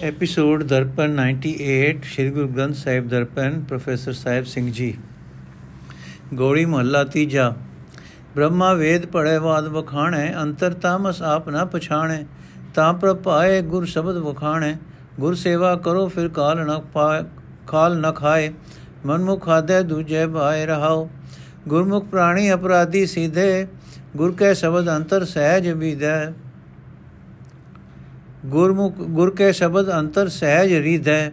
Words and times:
Episode 0.00 0.62
Darpan 0.62 1.18
98 1.20 1.50
Shri 2.04 2.30
Guru 2.30 2.48
Granth 2.48 2.74
Sahib 2.74 3.08
Darpan 3.08 3.60
professor 3.68 4.12
Sahib 4.12 4.44
Singh 4.44 4.70
ji 4.72 4.92
Gauri 6.34 6.64
ਮਹੱਲਾ 6.64 7.02
ਤੀਜਾ 7.04 7.48
ਬ੍ਰਹਮਾ 8.36 8.72
ਵੇਦ 8.74 9.04
ਪੜ੍ਹੇ 9.06 9.38
ਬਾਦ 9.38 9.66
ਵਖਾਣੈ 9.68 10.32
ਅੰਤਰ 10.42 10.72
ਤਾਮਸ 10.82 11.20
ਆਪ 11.22 11.48
ਨਾ 11.48 11.64
ਪਛਾਣੈ 11.64 12.18
ਤਾਂ 12.74 12.92
ਪ੍ਰਭਾਏ 12.94 13.60
ਗੁਰ 13.62 13.84
ਸ਼ਬਦ 13.86 14.16
ਵਖਾਣੈ 14.18 14.74
ਗੁਰ 15.20 15.34
ਸੇਵਾ 15.34 15.74
ਕਰੋ 15.76 16.06
ਫਿਰ 16.08 16.28
ਕਾਲ 16.30 16.64
ਨ 16.66 16.78
ਪਾਏ 16.92 17.22
ਖਾਲ 17.68 18.00
ਨ 18.00 18.12
ਖਾਏ 18.12 18.50
ਮਨਮੁਖ 19.06 19.44
ਖਾਦੇ 19.44 19.82
ਦੂਜੇ 19.82 20.26
ਭਾਏ 20.28 20.64
ਰਹਾਓ 20.66 21.08
ਗੁਰਮੁਖ 21.68 22.06
ਪ੍ਰਾਣੀ 22.06 22.52
ਅਪਰਾਧੀ 22.52 23.04
ਸੀਧੇ 23.06 23.66
ਗੁਰ 24.16 24.32
ਕੇ 24.32 24.54
ਸ਼ਬਦ 24.54 24.88
ਅੰਤਰ 24.96 25.24
ਸਹਿਜ 25.24 25.68
ਵਿਦੈ 25.68 26.32
ਗੁਰਮੁਖ, 28.46 28.96
ਗੁਰ 28.96 29.34
ਕੇ 29.34 29.52
ਸ਼ਬਦ 29.52 29.92
ਅੰਤਰ 29.92 30.28
ਸਹਿਜ 30.28 30.74
ਰੀਧੈ, 30.74 31.30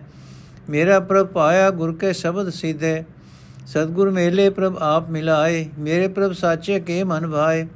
ਮੇਰਾ 0.70 1.00
ਪ੍ਰਭ 1.00 1.28
ਪਾਇਆ 1.28 1.70
ਗੁਰ 1.70 1.96
ਕੇ 1.96 2.14
ਸ਼ਬਦ 2.14 2.50
ਸੀਧੇ। 2.50 3.04
ਸਤਗੁਰ 3.68 4.10
ਮੇਲੇ 4.12 4.50
ਪ੍ਰਭ 4.50 4.78
ਆਪ 4.78 5.10
ਮਿਲਾਏ, 5.10 5.66
ਮੇਰੇ 5.80 6.08
ਪ੍ਰਭ 6.08 6.32
ਸਾਚੇ 6.32 6.80
ਕੇ 6.80 7.04
ਮਨ 7.04 7.28
ਭਾਏ। 7.28 7.68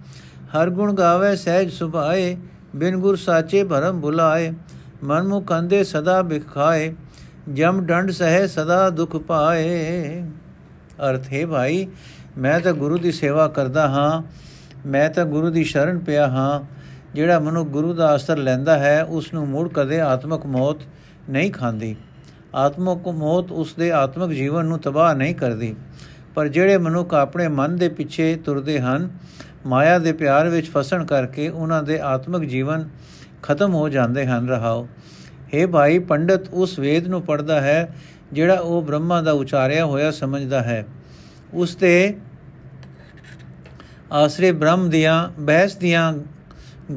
ਹਰ 0.54 0.70
ਗੁਣ 0.70 0.94
ਗਾਵੇ, 0.94 1.36
ਸਹਿਜ 1.36 1.72
ਸੁਭਾਏ, 1.72 2.38
ਬਿਨ 2.76 2.98
ਗੁਰ 2.98 3.16
ਸਾਚੇ 3.16 3.64
ਭਰਮ 3.64 4.02
ਭੁਲਾਏ 4.02 4.54
ਮਨ 5.04 5.28
ਮੁਖ 5.28 5.54
ਅੰਦੇ 5.54 5.84
ਸਦਾ 5.84 6.22
ਬਿਖਾਏ, 6.22 6.94
ਜਮ 7.54 7.82
ਡੰਡ 7.86 8.12
ਸਹਿ 8.12 8.48
ਸਦਾ 8.48 8.90
ਦੁਖ 8.90 9.16
ਪਾਏ। 9.16 10.24
ਅਰਥ 11.10 11.34
ਹੈ 11.34 11.46
ਭਾਈ, 11.48 11.88
ਮੈਂ 12.38 12.60
ਤਾਂ 12.60 12.74
ਗੁਰੂ 12.74 12.98
ਦੀ 12.98 13.12
ਸੇਵਾ 13.12 13.48
ਕਰਦਾ 13.48 13.88
ਹਾਂ, 13.88 14.22
ਮੈਂ 14.88 15.10
ਤਾਂ 15.10 15.26
ਗੁਰੂ 15.26 15.50
ਦੀ 15.50 15.64
ਸ਼ਰਨ 15.64 16.00
ਪਿਆ 16.00 16.28
ਹਾਂ। 16.28 16.83
ਜਿਹੜਾ 17.16 17.40
ਮਨੁ 17.40 17.66
ਗੁਰੂ 17.66 17.94
ਦਾ 17.94 18.16
ਅਸਰ 18.16 18.38
ਲੈਂਦਾ 18.38 18.80
ਹੈ 18.80 19.04
ਉਸ 19.04 19.34
ਨੂੰ 19.34 19.48
ਮੁੜ 19.48 19.70
ਕਦੇ 19.70 20.02
ਆਤਮਕ 20.02 20.46
ਮੌਤ 20.46 20.78
ਨਹੀਂ 21.30 21.52
ਖਾਂਦੀ। 21.52 21.96
ਆਤਮਕ 22.56 23.08
ਮੌਤ 23.08 23.52
ਉਸ 23.52 23.74
ਦੇ 23.74 23.92
ਆਤਮਕ 23.92 24.32
ਜੀਵਨ 24.32 24.66
ਨੂੰ 24.66 24.80
ਤਬਾਹ 24.80 25.16
ਨਹੀਂ 25.16 25.36
ਕਰਦੀ। 25.36 25.76
ਪਰ 26.36 26.48
ਜਿਹੜੇ 26.48 26.78
ਮਨੁੱਖ 26.78 27.14
ਆਪਣੇ 27.14 27.48
ਮਨ 27.48 27.76
ਦੇ 27.76 27.90
ਪਿੱਛੇ 27.90 28.36
ਤੁਰਦੇ 28.36 28.80
ਹਨ, 28.80 29.10
ਮਾਇਆ 29.66 30.00
ਦੇ 30.00 30.14
ਪਿਆਰ 30.14 30.50
ਵਿੱਚ 30.50 30.72
ਫਸਣ 30.72 31.06
ਕਰਕੇ 31.06 31.50
ਉਹਨਾਂ 31.50 31.84
ਦੇ 31.84 32.00
ਆਤਮਿਕ 32.00 32.50
ਜੀਵਨ 32.50 32.90
ਖਤਮ 33.44 33.74
ਹੋ 33.74 33.90
ਜਾਂਦੇ 33.90 34.26
ਹਨ। 34.26 34.50
ਰਹਾਓ। 34.50 34.88
हे 35.54 35.70
ਭਾਈ, 35.70 36.00
ਪੰਡਤ 36.00 36.50
ਉਸ 36.50 36.80
ਵੇਦ 36.80 37.08
ਨੂੰ 37.08 37.22
ਪੜਦਾ 37.22 37.62
ਹੈ, 37.62 37.96
ਜਿਹੜਾ 38.34 38.54
ਉਹ 38.54 38.82
ਬ੍ਰਹਮਾ 38.82 39.22
ਦਾ 39.22 39.32
ਉਚਾਰਿਆ 39.32 39.86
ਹੋਇਆ 39.86 40.12
ਸਮਝਦਾ 40.12 40.62
ਹੈ। 40.62 40.86
ਉਸ 41.54 41.76
ਤੇ 41.76 42.18
ਆਸਰੇ 44.12 44.52
ਬ੍ਰਹਮ 44.52 44.90
ਦੀਆਂ, 44.90 45.30
ਬਹਿਸ 45.40 45.76
ਦੀਆਂ 45.76 46.14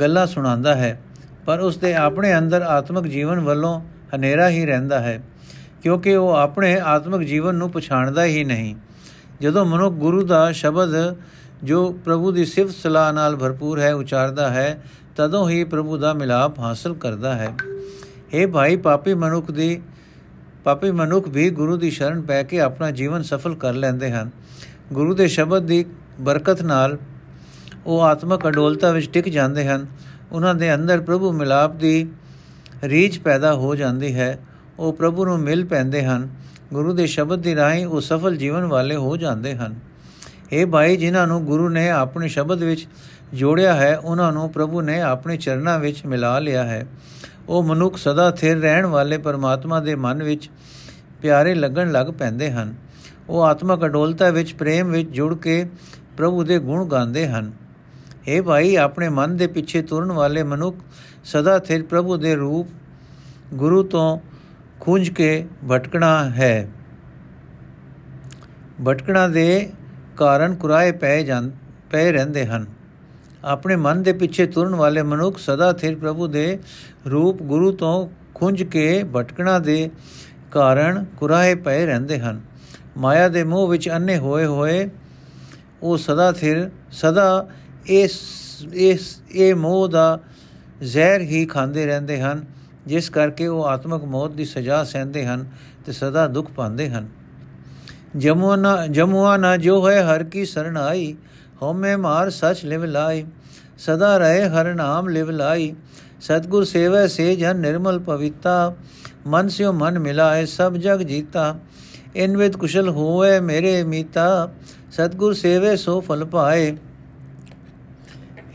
ਗੱਲਾਂ 0.01 0.27
ਸੁਣਾਉਂਦਾ 0.27 0.75
ਹੈ, 0.75 1.01
ਪਰ 1.47 1.61
ਉਸ 1.61 1.77
ਦੇ 1.77 1.95
ਆਪਣੇ 1.95 2.39
ਅੰਦਰ 2.39 2.63
ਆਤਮਿਕ 2.63 3.05
ਜੀਵਨ 3.05 3.41
ਵੱਲੋਂ 3.41 3.81
ਹਨੇਰਾ 4.17 4.49
ਹੀ 4.49 4.65
ਰਹਿੰਦਾ 4.67 5.01
ਹੈ, 5.01 5.21
ਕਿਉਂਕਿ 5.83 6.17
ਉਹ 6.17 6.31
ਆਪਣੇ 6.31 6.81
ਆਤਮਿਕ 6.81 7.29
ਜੀਵਨ 7.29 7.55
ਨੂੰ 7.55 7.71
ਪਛਾਣਦਾ 7.71 8.25
ਹੀ 8.25 8.45
ਨਹੀਂ। 8.45 8.75
ਜਦੋਂ 9.41 9.65
ਮਨੁੱਖ 9.65 9.95
ਗੁਰੂ 9.95 10.27
ਦਾ 10.27 10.53
ਸ਼ਬਦ, 10.53 11.17
ਜੋ 11.65 11.91
ਪ੍ਰਭੂ 12.05 12.33
ਦੀ 12.33 12.45
ਸਿਫਤ 12.45 12.75
ਸਲਾਹ 12.75 13.13
ਨਾਲ 13.13 13.37
ਭਰਪੂਰ 13.37 13.81
ਹੈ, 13.81 13.95
ਉਚਾਰਦਾ 13.95 14.51
ਹੈ, 14.51 14.83
ਤਦੋਂ 15.17 15.49
ਹੀ 15.51 15.65
ਪ੍ਰਭੂ 15.65 15.97
ਦਾ 15.97 16.13
ਮਿਲਾਪ 16.13 16.59
ਹਾਸਲ 16.59 16.95
ਕਰਦਾ 16.95 17.35
ਹੈ। 17.35 17.55
ਇਹ 18.33 18.47
ਭਾਈ, 18.47 18.77
ਪਾਪੀ 18.77 19.15
ਮਨੁੱਖ 19.15 19.51
ਦੀ, 19.51 19.81
ਪਾਪੀ 20.65 20.91
ਮਨੁੱਖ 20.91 21.29
ਵੀ 21.29 21.51
ਗੁਰੂ 21.51 21.77
ਦੀ 21.77 21.91
ਸ਼ਰਨ 21.91 22.23
ਪੈ 22.23 22.43
ਕੇ 22.43 22.61
ਆਪਣਾ 22.61 22.91
ਜੀਵਨ 22.91 23.23
ਸਫਲ 23.23 23.55
ਕਰ 23.55 23.73
ਲੈਂਦੇ 23.73 24.11
ਹਨ। 24.11 24.31
ਗੁਰੂ 24.93 25.15
ਦੇ 25.15 25.29
ਸ਼ਬਦ 25.29 25.67
ਦੀ 25.67 25.85
ਬਰਕਤ 26.21 26.63
ਨਾਲ 26.63 26.99
ਉਹ 27.87 28.03
ਆਤਮਕ 28.03 28.49
ਅਡੋਲਤਾ 28.49 28.91
ਵਿੱਚ 28.91 29.11
ਟਿਕ 29.11 29.29
ਜਾਂਦੇ 29.29 29.69
ਹਨ। 29.69 29.87
ਉਹਨਾਂ 30.33 30.55
ਦੇ 30.55 30.75
ਅੰਦਰ 30.75 31.01
ਪ੍ਰਭੂ 31.01 31.33
ਮਿਲਾਪ 31.33 31.77
ਦੀ 31.77 32.07
ਰੀਝ 32.85 33.19
ਪੈਦਾ 33.19 33.55
ਹੋ 33.55 33.75
ਜਾਂਦੀ 33.75 34.15
ਹੈ। 34.15 34.39
ਉਹ 34.79 34.93
ਪ੍ਰਭੂ 34.93 35.25
ਨੂੰ 35.25 35.39
ਮਿਲ 35.39 35.65
ਪੈਂਦੇ 35.65 36.05
ਹਨ। 36.05 36.29
ਗੁਰੂ 36.73 36.93
ਦੇ 36.93 37.07
ਸ਼ਬਦ 37.07 37.39
ਦੀ 37.39 37.55
ਰਾਹੀਂ 37.55 37.87
ਉਹ 37.87 38.01
ਸਫਲ 38.01 38.37
ਜੀਵਨ 38.37 38.65
ਵਾਲੇ 38.65 38.97
ਹੋ 38.97 39.17
ਜਾਂਦੇ 39.17 39.57
ਹਨ। 39.57 39.75
ਇਹ 40.53 40.67
ਭਾਈ, 40.67 40.97
ਜਿਨ੍ਹਾਂ 40.97 41.27
ਨੂੰ 41.27 41.45
ਗੁਰੂ 41.45 41.69
ਨੇ 41.69 41.91
ਆਪਣੇ 41.91 42.29
ਸ਼ਬਦ 42.29 42.63
ਵਿੱਚ 42.63 42.89
ਜੋੜਿਆ 43.35 43.75
ਹੈ, 43.75 43.99
ਉਹਨਾਂ 43.99 44.33
ਨੂੰ 44.33 44.53
ਪ੍ਰਭੂ 44.53 44.81
ਨੇ 44.81 45.01
ਆਪਣੇ 45.01 45.37
ਚਰਨਾਂ 45.37 45.79
ਵਿੱਚ 45.79 46.07
ਮਿਲਾ 46.07 46.39
ਲਿਆ 46.39 46.65
ਹੈ। 46.65 46.87
ਉਹ 47.49 47.63
ਮਨੁੱਖ 47.63 47.97
ਸਦਾ 47.97 48.31
ਥਿਰ 48.31 48.59
ਰਹਿਣ 48.59 48.87
ਵਾਲੇ 48.87 49.19
ਪਰਮਾਤਮਾ 49.19 49.81
ਦੇ 49.81 49.95
ਮਨ 49.95 50.23
ਵਿੱਚ 50.23 50.51
ਪਿਆਰੇ 51.23 51.55
ਲੱਗਣ 51.55 51.93
ਲੱਗ 51.93 52.07
ਪੈਂਦੇ 52.07 52.51
ਹਨ। 52.51 52.75
ਉਹ 53.29 53.43
ਆਤਮਕ 53.43 53.85
ਅਡੋਲਤਾ 53.85 54.31
ਵਿੱਚ 54.31 54.55
ਪ੍ਰੇਮ 54.55 54.91
ਵਿੱਚ 54.91 55.11
ਜੁੜ 55.11 55.35
ਕੇ 55.35 55.69
ਪ੍ਰਭੂ 56.17 56.45
ਦੇ 56.45 56.59
ਗੁਣ 56.59 56.85
ਗਾਉਂਦੇ 56.85 57.29
ਹਨ। 57.29 57.66
हे 58.29 58.43
ਭਾਈ, 58.43 58.77
ਆਪਣੇ 58.77 59.09
ਮਨ 59.09 59.37
ਦੇ 59.37 59.47
ਪਿੱਛੇ 59.47 59.83
ਤੁਰਨ 59.83 60.13
ਵਾਲੇ 60.13 60.43
ਮਨੁੱਖ 60.43 60.77
ਸਦਾ 61.25 61.59
ਥਿਰ 61.59 61.83
ਪ੍ਰਭੂ 61.83 62.17
ਦੇ 62.17 62.35
ਰੂਪ 62.35 62.69
ਗੁਰੂ 63.55 63.83
ਤੋਂ 63.83 64.19
ਖੁੰਝ 64.81 65.11
ਕੇ 65.11 65.47
ਭਟਕਣਾ 65.71 66.31
ਹੈ। 66.31 66.69
ਭਟਕਣਾ 68.87 69.29
ਦੇ 69.29 69.71
ਕਾਰਨ 70.17 70.55
ਕੁਰਾਏ 70.55 70.93
ਪੈ 70.93 71.23
ਜਾਂ 71.23 71.43
ਪੈ 71.91 72.13
ਰਹਿੰਦੇ 72.13 72.47
ਹਨ। 72.47 72.67
ਆਪਣੇ 73.45 73.77
ਮਨ 73.77 74.03
ਦੇ 74.03 74.13
ਪਿੱਛੇ 74.13 74.47
ਤੁਰਨ 74.47 74.75
ਵਾਲੇ 74.75 75.03
ਮਨੁੱਖ 75.03 75.39
ਸਦਾ 75.39 75.73
ਥਿਰ 75.73 75.97
ਪ੍ਰਭੂ 75.97 76.27
ਦੇ 76.27 76.59
ਰੂਪ 77.11 77.43
ਗੁਰੂ 77.43 77.73
ਤੋਂ 77.73 78.09
ਖੁੰਝ 78.35 78.63
ਕੇ 78.63 79.05
ਭਟਕਣਾ 79.17 79.59
ਦੇ 79.59 79.91
ਕਾਰਨ 80.53 81.05
ਕੁਰਾਏ 81.17 81.55
ਪਏ 81.55 81.87
ਰਹਿੰਦੇ 81.87 82.19
ਹਨ। 82.19 82.41
ਮਾਇਆ 82.99 83.29
ਦੇ 83.29 83.45
ਮੋਹ 83.45 83.69
ਵਿੱਚ 83.69 83.89
ਅੰਨੇ 83.91 84.19
ਹੋਏ 84.19 84.45
ਹੋਏ 84.45 84.89
ਉਹ 85.83 85.97
ਸਦਾ 85.97 86.33
ਥਿਰ 86.33 86.71
ਸਦਾ 86.91 87.49
ਇਸ 87.89 88.19
ਇਸ, 88.75 89.21
ਇਹ 89.31 89.55
ਮੋਹ 89.55 89.89
ਦਾ 89.89 90.19
ਜ਼ਹਿਰ 90.83 91.21
ਹੀ 91.21 91.45
ਖਾਂਦੇ 91.47 91.87
ਰਹਿੰਦੇ 91.87 92.21
ਹਨ, 92.21 92.45
ਜਿਸ 92.87 93.11
ਕਰਕੇ 93.11 93.47
ਉਹ 93.47 93.65
ਆਤਮਕ 93.65 94.05
ਮੌਤ 94.05 94.31
ਦੀ 94.31 94.45
ਸਜ਼ਾ 94.45 94.83
ਸਹਿੰਦੇ 94.85 95.25
ਹਨ 95.27 95.45
ਤੇ 95.87 95.93
ਸਦਾ 95.93 96.27
ਦੁੱਖ 96.27 96.51
ਪਾਉਂਦੇ 96.51 96.89
ਹਨ। 96.91 97.09
ਜਮੁਨਾ 98.17 98.87
ਜਮੁਆ 98.87 99.57
ਜੋ 99.57 99.89
ਹੈ 99.89 100.03
ਹਰ 100.05 100.25
ਕੀ 100.25 100.45
ਸਰਣ 100.45 100.77
ਆਈ, 100.77 101.15
ਹਉਮੈ 101.63 101.97
ਮਾਰ 101.97 102.31
ਸਚ 102.31 102.65
ਲਿਵ 102.65 102.85
ਲਾਈ, 102.85 103.25
ਸਦਾ 103.79 104.17
ਰਹੇ 104.19 104.49
ਹਰ 104.49 104.75
ਨਾਮ 104.75 105.09
ਲਿਵ 105.09 105.31
ਲਾਈ, 105.31 105.75
ਸਤਗੁਰ 106.21 106.65
ਸੇਵੈ 106.65 107.07
ਸੇ 107.07 107.35
ਜਨ 107.37 107.57
ਨਿਰਮਲ 107.57 107.99
ਪਵਿੱਤਾ, 107.99 108.75
ਮਨ 109.27 109.49
ਸਿਓ 109.49 109.73
ਮਨ 109.73 109.99
ਮਿਲਾਏ, 109.99 110.45
ਸਭ 110.47 110.77
ਜਗ 110.77 111.03
ਜੀਤਾ 111.03 111.55
ਇਨ 112.17 112.37
ਵਿਦ 112.37 112.57
ਕੁਸ਼ਲ 112.57 112.89
ਹੋਏ 112.89 113.39
ਮੇਰੇ 113.41 113.83
ਮੀਤਾ, 113.85 114.49
ਸਤਗੁਰ 114.93 115.35
ਸੇਵੇ 115.35 115.77
ਸੋ 115.77 116.01
ਫਲ 116.01 116.25
ਪਾਏ 116.25 116.77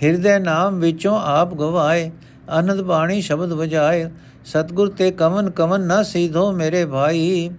ਹਿਰਦੇ 0.04 0.40
ਨਾਮ 0.40 0.80
ਵਿੱਚੋਂ 0.80 1.20
ਆਪ 1.22 1.54
ਗਵਾਏ 1.54 2.12
ਆਨੰਦ 2.50 2.82
ਬਾਣੀ 2.82 3.22
ਸ਼ਬਦ 3.22 3.52
ਵਜਾਏ। 3.52 4.10
ਸਤਗੁਰ 4.46 4.90
ਤੇ 4.90 5.12
ਕਵਨ 5.12 5.50
ਕਵਨ 5.50 5.82
ਨਾ 5.82 6.04
ਸੀਧੋ 6.04 6.52
ਮੇਰੇ 6.52 6.86
ਭਾਈ, 6.86 7.50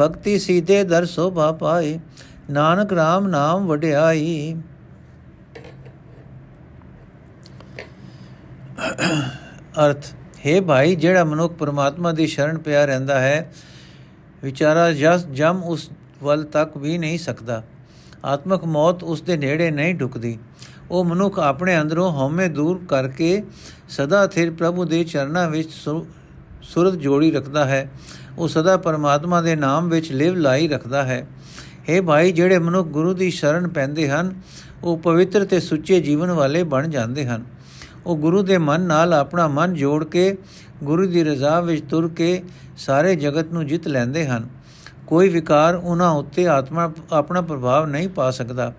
ਭਗਤੀ 0.00 0.38
ਸੀਧੇ 0.38 0.84
ਦਰ 0.84 1.06
ਸੋਭਾ 1.06 1.52
ਪਾਏ, 1.52 1.98
ਨਾਨਕ 2.50 2.92
RAM 2.92 3.26
ਨਾਮ 3.28 3.66
ਵਡਿਆਈ। 3.66 4.56
ਅਰਥ, 9.86 10.06
ਹੈ 10.46 10.60
ਭਾਈ, 10.60 10.94
ਜਿਹੜਾ 10.96 11.24
ਮਨੁੱਖ 11.24 11.54
ਪਰਮਾਤਮਾ 11.54 12.12
ਦੀ 12.12 12.26
ਸ਼ਰਨ 12.26 12.58
ਪਿਆ 12.58 12.84
ਰਹਿੰਦਾ 12.84 13.20
ਹੈ, 13.20 13.52
ਵਿਚਾਰਾ 14.42 14.92
ਜਸ 14.92 15.26
ਜਮ 15.26 15.62
ਉਸ 15.64 15.90
ਵੱਲ 16.22 16.44
ਤੱਕ 16.44 16.76
ਵੀ 16.76 16.98
ਨਹੀਂ 16.98 17.18
ਸਕਦਾ। 17.18 17.62
ਆਤਮਕ 18.24 18.64
ਮੌਤ 18.64 19.02
ਉਸ 19.02 19.22
ਦੇ 19.22 19.36
ਨੇੜੇ 19.36 19.70
ਨਹੀਂ 19.70 19.94
ਢੁਕਦੀ। 19.94 20.38
ਉਹ 20.90 21.04
ਮਨੁੱਖ 21.04 21.38
ਆਪਣੇ 21.38 21.80
ਅੰਦਰੋਂ 21.80 22.12
ਹਉਮੈ 22.12 22.48
ਦੂਰ 22.48 22.80
ਕਰਕੇ 22.88 23.42
ਸਦਾ 23.88 24.26
ਥਿਰ 24.26 24.50
ਪ੍ਰਭੂ 24.50 24.84
ਦੇ 24.84 25.04
ਚਰਨਾਂ 25.04 25.50
ਵਿੱਚ 25.50 25.70
ਸੁਰਤ 26.62 26.94
ਜੋੜੀ 26.94 27.30
ਰੱਖਦਾ 27.30 27.64
ਹੈ। 27.64 27.90
ਉਹ 28.38 28.48
ਸਦਾ 28.48 28.76
ਪਰਮਾਤਮਾ 28.76 29.40
ਦੇ 29.40 29.56
ਨਾਮ 29.56 29.88
ਵਿੱਚ 29.88 30.12
ਲਿਵ 30.12 30.34
ਲਾਈ 30.34 30.68
ਰੱਖਦਾ 30.68 31.02
ਹੈ। 31.02 31.26
हे 31.88 32.02
ਭਾਈ, 32.02 32.32
ਜਿਹੜੇ 32.32 32.58
ਮਨੁੱਖ 32.58 32.88
ਗੁਰੂ 32.88 33.14
ਦੀ 33.14 33.30
ਸ਼ਰਨ 33.30 33.68
ਪੈਂਦੇ 33.68 34.08
ਹਨ, 34.10 34.34
ਉਹ 34.82 34.98
ਪਵਿੱਤਰ 34.98 35.44
ਤੇ 35.44 35.60
ਸੁੱਚੇ 35.60 36.00
ਜੀਵਨ 36.00 36.30
ਵਾਲੇ 36.30 36.62
ਬਣ 36.62 36.88
ਜਾਂਦੇ 36.88 37.26
ਹਨ। 37.26 37.44
ਉਹ 38.06 38.16
ਗੁਰੂ 38.16 38.42
ਦੇ 38.42 38.58
ਮਨ 38.58 38.80
ਨਾਲ 38.80 39.14
ਆਪਣਾ 39.14 39.48
ਮਨ 39.48 39.74
ਜੋੜ 39.74 40.04
ਕੇ, 40.04 40.36
ਗੁਰੂ 40.84 41.06
ਦੀ 41.06 41.24
ਰਜ਼ਾ 41.24 41.60
ਵਿੱਚ 41.60 41.84
ਤੁਰ 41.90 42.08
ਕੇ 42.08 42.42
ਸਾਰੇ 42.76 43.14
ਜਗਤ 43.16 43.52
ਨੂੰ 43.52 43.66
ਜਿੱਤ 43.66 43.88
ਲੈਂਦੇ 43.88 44.26
ਹਨ। 44.26 44.48
ਕੋਈ 45.06 45.28
ਵਿਕਾਰ 45.28 45.74
ਉਹਨਾਂ 45.74 46.10
ਉੱਤੇ 46.10 46.48
ਆਤਮਾ, 46.48 46.92
ਆਪਣਾ 47.12 47.40
ਪ੍ਰਭਾਵ 47.40 47.86
ਨਹੀਂ 47.86 48.08
ਪਾ 48.08 48.30
ਸਕਦਾ। 48.30 48.72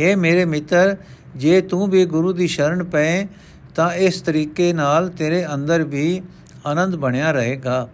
हे 0.00 0.18
ਮੇਰੇ 0.18 0.44
ਮਿੱਤਰ 0.44 0.96
ਜੇ 1.36 1.60
ਤੂੰ 1.60 1.90
ਵੀ 1.90 2.04
ਗੁਰੂ 2.04 2.32
ਦੀ 2.32 2.46
ਸ਼ਰਨ 2.46 2.84
ਪਏ, 2.84 3.26
ਤਾਂ 3.74 3.92
ਇਸ 3.92 4.20
ਤਰੀਕੇ 4.20 4.72
ਨਾਲ 4.72 5.08
ਤੇਰੇ 5.08 5.46
ਅੰਦਰ 5.54 5.82
ਵੀ 5.82 6.22
ਆਨੰਦ 6.66 6.96
ਬਣਿਆ 6.96 7.32
ਰਹੇਗਾ। 7.32 7.88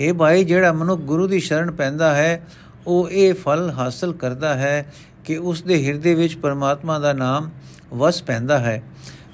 ਇਹ 0.00 0.12
ਭਾਈ, 0.12 0.44
ਜਿਹੜਾ 0.44 0.72
ਮਨੁੱਖ 0.72 1.00
ਗੁਰੂ 1.00 1.26
ਦੀ 1.26 1.40
ਸ਼ਰਨ 1.40 1.70
ਪੈਂਦਾ 1.70 2.14
ਹੈ, 2.14 2.46
ਉਹ 2.86 3.10
ਇਹ 3.10 3.34
ਫਲ 3.34 3.70
ਹਾਸਲ 3.70 4.12
ਕਰਦਾ 4.12 4.54
ਹੈ 4.54 4.92
ਕਿ 5.24 5.36
ਉਸ 5.36 5.62
ਦੇ 5.62 5.86
ਹਿਰਦੇ 5.86 6.14
ਵਿੱਚ 6.14 6.36
ਪਰਮਾਤਮਾ 6.36 6.98
ਦਾ 6.98 7.12
ਨਾਮ 7.12 7.50
ਵਸ 7.94 8.22
ਪੈਂਦਾ 8.22 8.58
ਹੈ। 8.58 8.82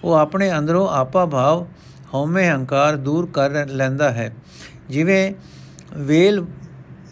ਉਹ 0.05 0.15
ਆਪਣੇ 0.15 0.59
ਅੰਦਰੋਂ 0.59 0.89
ਆਪਾ 0.89 1.27
ਭਾਵ 1.27 1.67
ਹਉਮੈ 2.15 2.51
ਹੰਕਾਰ 2.51 2.97
ਦੂਰ 2.97 3.29
ਕਰ 3.33 3.67
ਲੈਂਦਾ 3.67 4.11
ਹੈ। 4.11 4.35
ਜਿਵੇਂ 4.89 5.33
ਵੇਲ, 5.97 6.45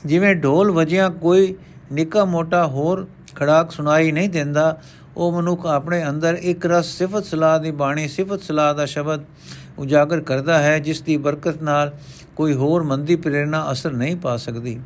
ਜਿਵੇਂ 0.07 0.35
ਢੋਲ 0.35 0.71
ਵਜਿਆ 0.71 1.09
ਕੋਈ 1.09 1.55
ਨਿੱਕਾ 1.93 2.25
ਮੋਟਾ 2.25 2.67
ਹੋਰ 2.67 3.09
ਖੜਾਕ 3.35 3.71
ਸੁਣਾਈ 3.71 4.13
ਨਹੀਂ 4.13 4.29
ਦਿੰਦਾ 4.29 4.81
ਉਹ 5.19 5.33
ਮਨੁੱਖ 5.33 5.67
ਆਪਣੇ 5.67 6.09
ਅੰਦਰ 6.09 6.35
ਇੱਕ 6.35 6.67
ਰਸ 6.67 6.87
ਸਿਫਤ 6.87 7.25
ਸਲਾਹ 7.25 7.59
ਦੀ 7.61 7.71
ਬਾਣੀ, 7.71 8.09
ਸਿਫਤ 8.09 8.43
ਸਲਾਹ 8.43 8.75
ਦਾ 8.75 8.85
ਸ਼ਬਦ 8.87 9.21
ਉਜਾਗਰ 9.79 10.21
ਕਰਦਾ 10.21 10.59
ਹੈ, 10.63 10.79
ਜਿਸ 10.79 11.01
ਦੀ 11.03 11.17
ਬਰਕਤ 11.17 11.63
ਨਾਲ 11.63 11.93
ਕੋਈ 12.37 12.55
ਹੋਰ 12.55 12.83
ਮੰਦੀ 12.83 13.17
ਪ੍ਰੇਰਣਾ 13.17 13.73
ਅਸਰ 13.73 13.93
ਨਹੀਂ 13.93 14.17
ਪਾ 14.17 14.37
ਸਕਦੀ। 14.37 14.79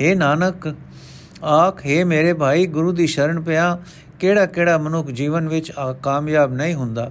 हे 0.00 0.16
ਨਾਨਕ, 0.18 0.74
ਆਖ 1.44 1.80
हे 1.80 2.06
ਮੇਰੇ 2.06 2.32
ਭਾਈ, 2.32 2.66
ਗੁਰੂ 2.66 2.92
ਦੀ 2.92 3.06
ਸ਼ਰਨ 3.06 3.40
ਪਿਆ 3.40 3.78
ਕਿਹੜਾ 4.20 4.46
ਕਿਹੜਾ 4.46 4.78
ਮਨੁੱਖ 4.78 5.10
ਜੀਵਨ 5.10 5.48
ਵਿੱਚ 5.48 5.72
ਕਾਮਯਾਬ 6.02 6.52
ਨਹੀਂ 6.52 6.74
ਹੁੰਦਾ? 6.74 7.10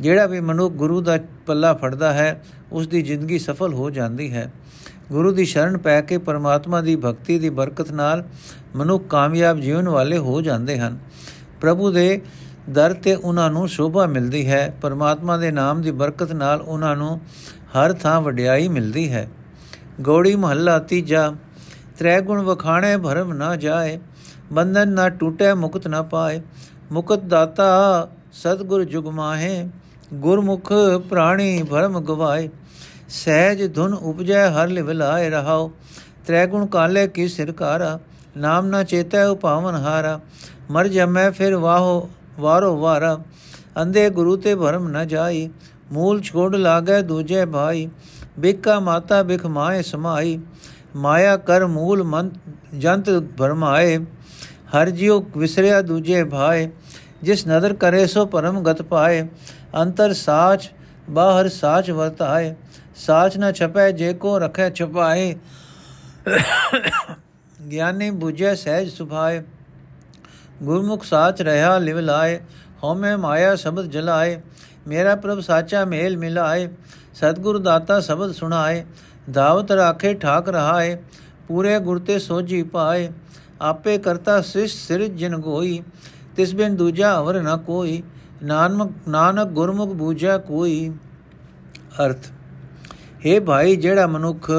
ਜਿਹੜਾ 0.00 0.26
ਵੀ 0.26 0.40
ਮਨੁੱਖ 0.40 0.74
ਗੁਰੂ 0.74 1.00
ਦਾ 1.00 1.18
ਪੱਲਾ 1.46 1.74
ਫੜਦਾ 1.74 2.12
ਹੈ 2.12 2.44
ਉਸ 2.72 2.88
ਦੀ 2.88 3.02
ਜ਼ਿੰਦਗੀ 3.02 3.38
ਸਫਲ 3.38 3.74
ਹੋ 3.74 3.90
ਜਾਂਦੀ 3.90 4.32
ਹੈ। 4.32 4.52
ਗੁਰੂ 5.12 5.32
ਦੀ 5.32 5.44
ਸ਼ਰਨ 5.44 5.78
ਪੈ 5.78 6.00
ਕੇ 6.00 6.18
ਪਰਮਾਤਮਾ 6.18 6.80
ਦੀ 6.80 6.96
ਭਗਤੀ 6.96 7.38
ਦੀ 7.38 7.50
ਬਰਕਤ 7.50 7.92
ਨਾਲ 7.92 8.24
ਮਨੁੱਖ 8.76 9.06
ਕਾਮਯਾਬ 9.06 9.60
ਜੀਵਨ 9.60 9.88
ਵਾਲੇ 9.88 10.18
ਹੋ 10.18 10.40
ਜਾਂਦੇ 10.40 10.78
ਹਨ। 10.78 10.98
ਪ੍ਰਭੂ 11.64 11.90
ਦੇ 11.90 12.20
ਦਰ 12.70 12.92
ਤੇ 12.94 13.14
ਉਹਨਾਂ 13.14 13.50
ਨੂੰ 13.50 13.68
ਸ਼ੋਭਾ 13.68 14.06
ਮਿਲਦੀ 14.06 14.46
ਹੈ। 14.48 14.62
ਪਰਮਾਤਮਾ 14.82 15.36
ਦੇ 15.36 15.50
ਨਾਮ 15.50 15.80
ਦੀ 15.82 15.90
ਬਰਕਤ 15.90 16.32
ਨਾਲ 16.32 16.60
ਉਹਨਾਂ 16.62 16.96
ਨੂੰ 16.96 17.20
ਹਰ 17.74 17.92
ਥਾਂ 17.92 18.20
ਵਡਿਆਈ 18.20 18.68
ਮਿਲਦੀ 18.68 19.12
ਹੈ। 19.12 19.28
ਗੋੜੀ 20.00 20.34
ਮਹੱਲਾ 20.36 20.78
ਤੀਜਾ 20.78 21.32
ਤ੍ਰੈ 21.98 22.20
ਗੁਣ 22.20 22.42
ਵਖਾਣੇ 22.42 22.96
ਭਰਮ 22.96 23.32
ਨਾ 23.32 23.54
ਜਾਏ, 23.56 23.98
ਬੰਧਨ 24.52 24.88
ਨਾ 24.88 25.08
ਟੂਟੇ 25.08 25.52
ਮੁਕਤ 25.54 25.86
ਨਾ 25.88 26.02
ਪਾਏ, 26.02 26.40
ਮੁਕਤ 26.92 27.20
ਦਾਤਾ 27.24 27.68
ਸਤਗੁਰ 28.32 28.84
ਜੁਗ 28.84 29.06
ਮਾਹੇ, 29.08 29.68
ਗੁਰਮੁਖ 30.14 30.72
ਪ੍ਰਾਣੀ 31.10 31.62
ਭਰਮ 31.62 32.00
ਗਵਾਏ, 32.00 32.48
ਸਹਿਜ 33.08 33.74
ਧੁਨ 33.74 33.94
ਉਪਜੈ 33.94 34.48
ਹਰ 34.50 34.68
ਲਿਵਲਾਏ 34.68 35.30
ਰਹਾਓ 35.30 35.70
ਤ੍ਰੈ 36.26 36.46
ਗੁਣ 36.46 36.66
ਕਾਲੇ 36.66 37.06
ਕੀ 37.08 37.28
ਸਿਰਕਾਰਾ 37.28 37.98
ਨਾਮ 38.36 38.66
ਨਾ 38.66 38.82
ਚੇਤੈ 38.82 39.24
ਉਪਾਵਨ 39.26 39.74
ਹਾਰਾ 39.74 40.20
ਮਰ 40.70 40.88
ਜਮੈ 40.88 41.30
ਫਿਰ 41.30 41.56
ਵਾਹੋ 41.56 42.08
ਵਾਰੋ 42.38 42.76
ਵਾਰਾ 42.76 43.18
ਅੰਦੇ 43.82 44.08
ਗੁਰੂ 44.10 44.36
ਤੇ 44.36 44.54
ਭਰਮ 44.54 44.88
ਨ 44.88 45.04
ਜਾਈ 45.04 45.48
ਮੂਲ 45.92 46.20
ਛੋੜ 46.20 46.54
ਲਾਗੇ 46.56 47.00
ਦੂਜੇ 47.02 47.44
ਭਾਈ 47.44 47.88
ਬਿਕਾ 48.38 48.78
ਮਾਤਾ 48.80 49.22
ਬਿਖ 49.22 49.46
ਮਾਏ 49.46 49.82
ਸਮਾਈ 49.82 50.38
ਮਾਇਆ 50.96 51.36
ਕਰ 51.36 51.66
ਮੂਲ 51.66 52.02
ਮਨ 52.02 52.30
ਜੰਤ 52.78 53.10
ਭਰਮਾਏ 53.38 53.98
ਹਰ 54.74 54.90
ਜਿਉ 54.90 55.20
ਵਿਸਰਿਆ 55.36 55.80
ਦੂਜੇ 55.82 56.22
ਭਾਏ 56.24 56.68
ਜਿਸ 57.22 57.46
ਨਦਰ 57.46 57.74
ਕਰੇ 57.74 58.06
ਸੋ 58.06 58.24
ਪਰਮ 58.26 58.62
ਗਤ 58.62 58.82
ਪਾਏ 58.82 59.26
ਅੰਤਰ 59.76 60.12
ਸਾਚ 60.12 60.70
ਬਾਹਰ 61.10 61.48
ਸਾਚ 61.48 61.90
ਵਰਤਾਏ 61.90 62.54
ਸਾਚ 62.96 63.36
ਨ 63.38 63.52
ਛਪੈ 63.52 63.90
ਜੇ 63.90 64.12
ਕੋ 64.14 64.38
ਰਖੈ 64.38 64.68
ਛਪਾਏ 64.70 65.34
ਗਿਆਨੀ 67.68 68.10
부ਜੈ 68.10 68.54
ਸਹਿਜ 68.54 68.88
ਸੁਭਾਏ 68.90 69.42
ਗੁਰਮੁਖ 70.62 71.04
ਸਾਚ 71.04 71.42
ਰਹਾ 71.42 71.78
ਲਿਵ 71.78 71.98
ਲਾਏ, 71.98 72.40
ਹਉਮੈ 72.84 73.16
ਮਾਇਆ 73.16 73.54
ਸ਼ਬਦ 73.54 73.86
ਜਲਾਏ, 73.86 74.40
ਮੇਰਾ 74.86 75.14
ਪ੍ਰਭ 75.14 75.40
ਸਾਚਾ 75.40 75.84
ਮੇਲ 75.84 76.16
ਮਿਲਾਏ, 76.16 76.68
ਸਤਗੁਰ 77.14 77.58
ਦਾਤਾ 77.58 78.00
ਸ਼ਬਦ 78.00 78.32
ਸੁਣਾਏ, 78.32 78.84
ਦਾਵਤ 79.30 79.72
ਰਾਖੇ 79.72 80.14
ਠਾਕ 80.14 80.48
ਰਹਾਏ, 80.48 80.96
ਪੂਰੇ 81.48 81.78
ਗੁਰ 81.78 81.98
ਤੇ 81.98 82.18
ਸੋਜੀ 82.18 82.62
ਪਾਏ, 82.62 83.10
ਆਪੇ 83.60 83.98
ਕਰਤਾ 83.98 84.40
ਸਿਸ਼ 84.40 84.88
ਸਿਰ 84.88 85.06
ਜਿਨ 85.08 85.36
ਗੋਈ, 85.36 85.82
ਤਿਸ 86.36 86.54
ਬਿਨ 86.54 86.76
ਦੂਜਾ 86.76 87.18
ਅਵਰ 87.18 87.40
ਨ 87.42 87.56
ਕੋਈ 87.56 88.02
ਨਾਨਕ 88.42 89.08
ਨਾਨਕ 89.08 89.48
ਗੁਰਮੁਖ 89.48 89.92
ਬੂਝਾ 89.92 90.38
ਕੋਈ। 90.38 90.92
ਅਰਥ 92.04 92.26
हे 93.26 93.40
ਭਾਈ 93.44 93.76
ਜਿਹੜਾ 93.76 94.06
ਮਨੁੱਖ 94.06 94.50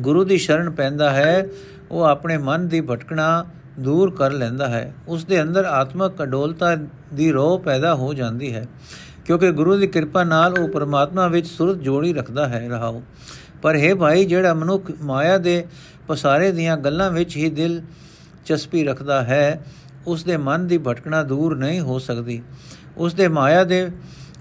ਗੁਰੂ 0.00 0.24
ਦੀ 0.24 0.38
ਸ਼ਰਨ 0.38 0.70
ਪੈਂਦਾ 0.70 1.10
ਹੈ, 1.10 1.46
ਉਹ 1.90 2.02
ਆਪਣੇ 2.02 2.36
ਮਨ 2.38 2.68
ਦੀ 2.68 2.80
ਭਟਕਣਾ 2.80 3.44
ਦੂਰ 3.80 4.10
ਕਰ 4.10 4.32
ਲੈਂਦਾ 4.32 4.68
ਹੈ 4.68 4.94
ਉਸ 5.08 5.24
ਦੇ 5.24 5.40
ਅੰਦਰ 5.42 5.64
ਆਤਮਕ 5.64 6.22
ਅਡੋਲਤਾ 6.22 6.74
ਦੀ 7.14 7.30
ਰੋਹ 7.32 7.58
ਪੈਦਾ 7.58 7.94
ਹੋ 7.94 8.12
ਜਾਂਦੀ 8.14 8.52
ਹੈ, 8.54 8.66
ਕਿਉਂਕਿ 9.24 9.50
ਗੁਰੂ 9.52 9.76
ਦੀ 9.76 9.86
ਕਿਰਪਾ 9.86 10.24
ਨਾਲ 10.24 10.58
ਉਹ 10.58 10.68
ਪਰਮਾਤਮਾ 10.68 11.26
ਵਿੱਚ 11.28 11.46
ਸੁਰਤ 11.46 11.76
ਜੋੜੀ 11.76 12.12
ਰੱਖਦਾ 12.12 12.48
ਹੈ 12.48 12.66
ਰਹਾਉ 12.68 13.00
ਪਰ 13.62 13.76
ਹੈ 13.76 13.94
ਭਾਈ, 13.94 14.24
ਜਿਹੜਾ 14.24 14.54
ਮਨੁੱਖ 14.54 14.90
ਮਾਇਆ 15.02 15.38
ਦੇ 15.38 15.64
ਪਸਾਰੇ 16.08 16.50
ਦੀਆਂ 16.52 16.76
ਗੱਲਾਂ 16.76 17.10
ਵਿੱਚ 17.10 17.36
ਹੀ 17.36 17.50
ਦਿਲ 17.50 17.80
ਚਸਪੀ 18.46 18.84
ਰੱਖਦਾ 18.84 19.22
ਹੈ 19.22 19.60
ਉਸ 20.06 20.24
ਦੇ 20.24 20.36
ਮਨ 20.36 20.66
ਦੀ 20.66 20.78
ਭਟਕਣਾ 20.78 21.22
ਦੂਰ 21.22 21.56
ਨਹੀਂ 21.56 21.80
ਹੋ 21.80 21.98
ਸਕਦੀ। 21.98 22.42
ਉਸ 22.96 23.14
ਦੇ 23.14 23.28
ਮਾਇਆ 23.28 23.64
ਦੇ 23.64 23.88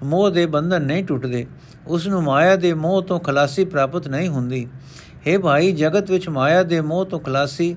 ਮੋਹ 0.03 0.29
ਦੇ 0.29 0.45
ਬੰਧਨ 0.45 0.81
ਨਹੀਂ 0.81 1.03
ਟੁੱਟਦੇ। 1.05 1.45
ਉਸ 1.87 2.07
ਨੂੰ 2.07 2.21
ਮਾਇਆ 2.23 2.55
ਦੇ 2.55 2.73
ਮੋਹ 2.73 3.01
ਤੋਂ 3.01 3.19
ਖਲਾਸੀ 3.19 3.65
ਪ੍ਰਾਪਤ 3.65 4.07
ਨਹੀਂ 4.07 4.29
ਹੁੰਦੀ। 4.29 4.67
ਹੈ 5.27 5.39
ਭਾਈ, 5.39 5.71
ਜਗਤ 5.71 6.11
ਵਿੱਚ 6.11 6.29
ਮਾਇਆ 6.29 6.63
ਦੇ 6.63 6.81
ਮੋਹ 6.81 7.05
ਤੋਂ 7.05 7.19
ਖਲਾਸੀ 7.19 7.75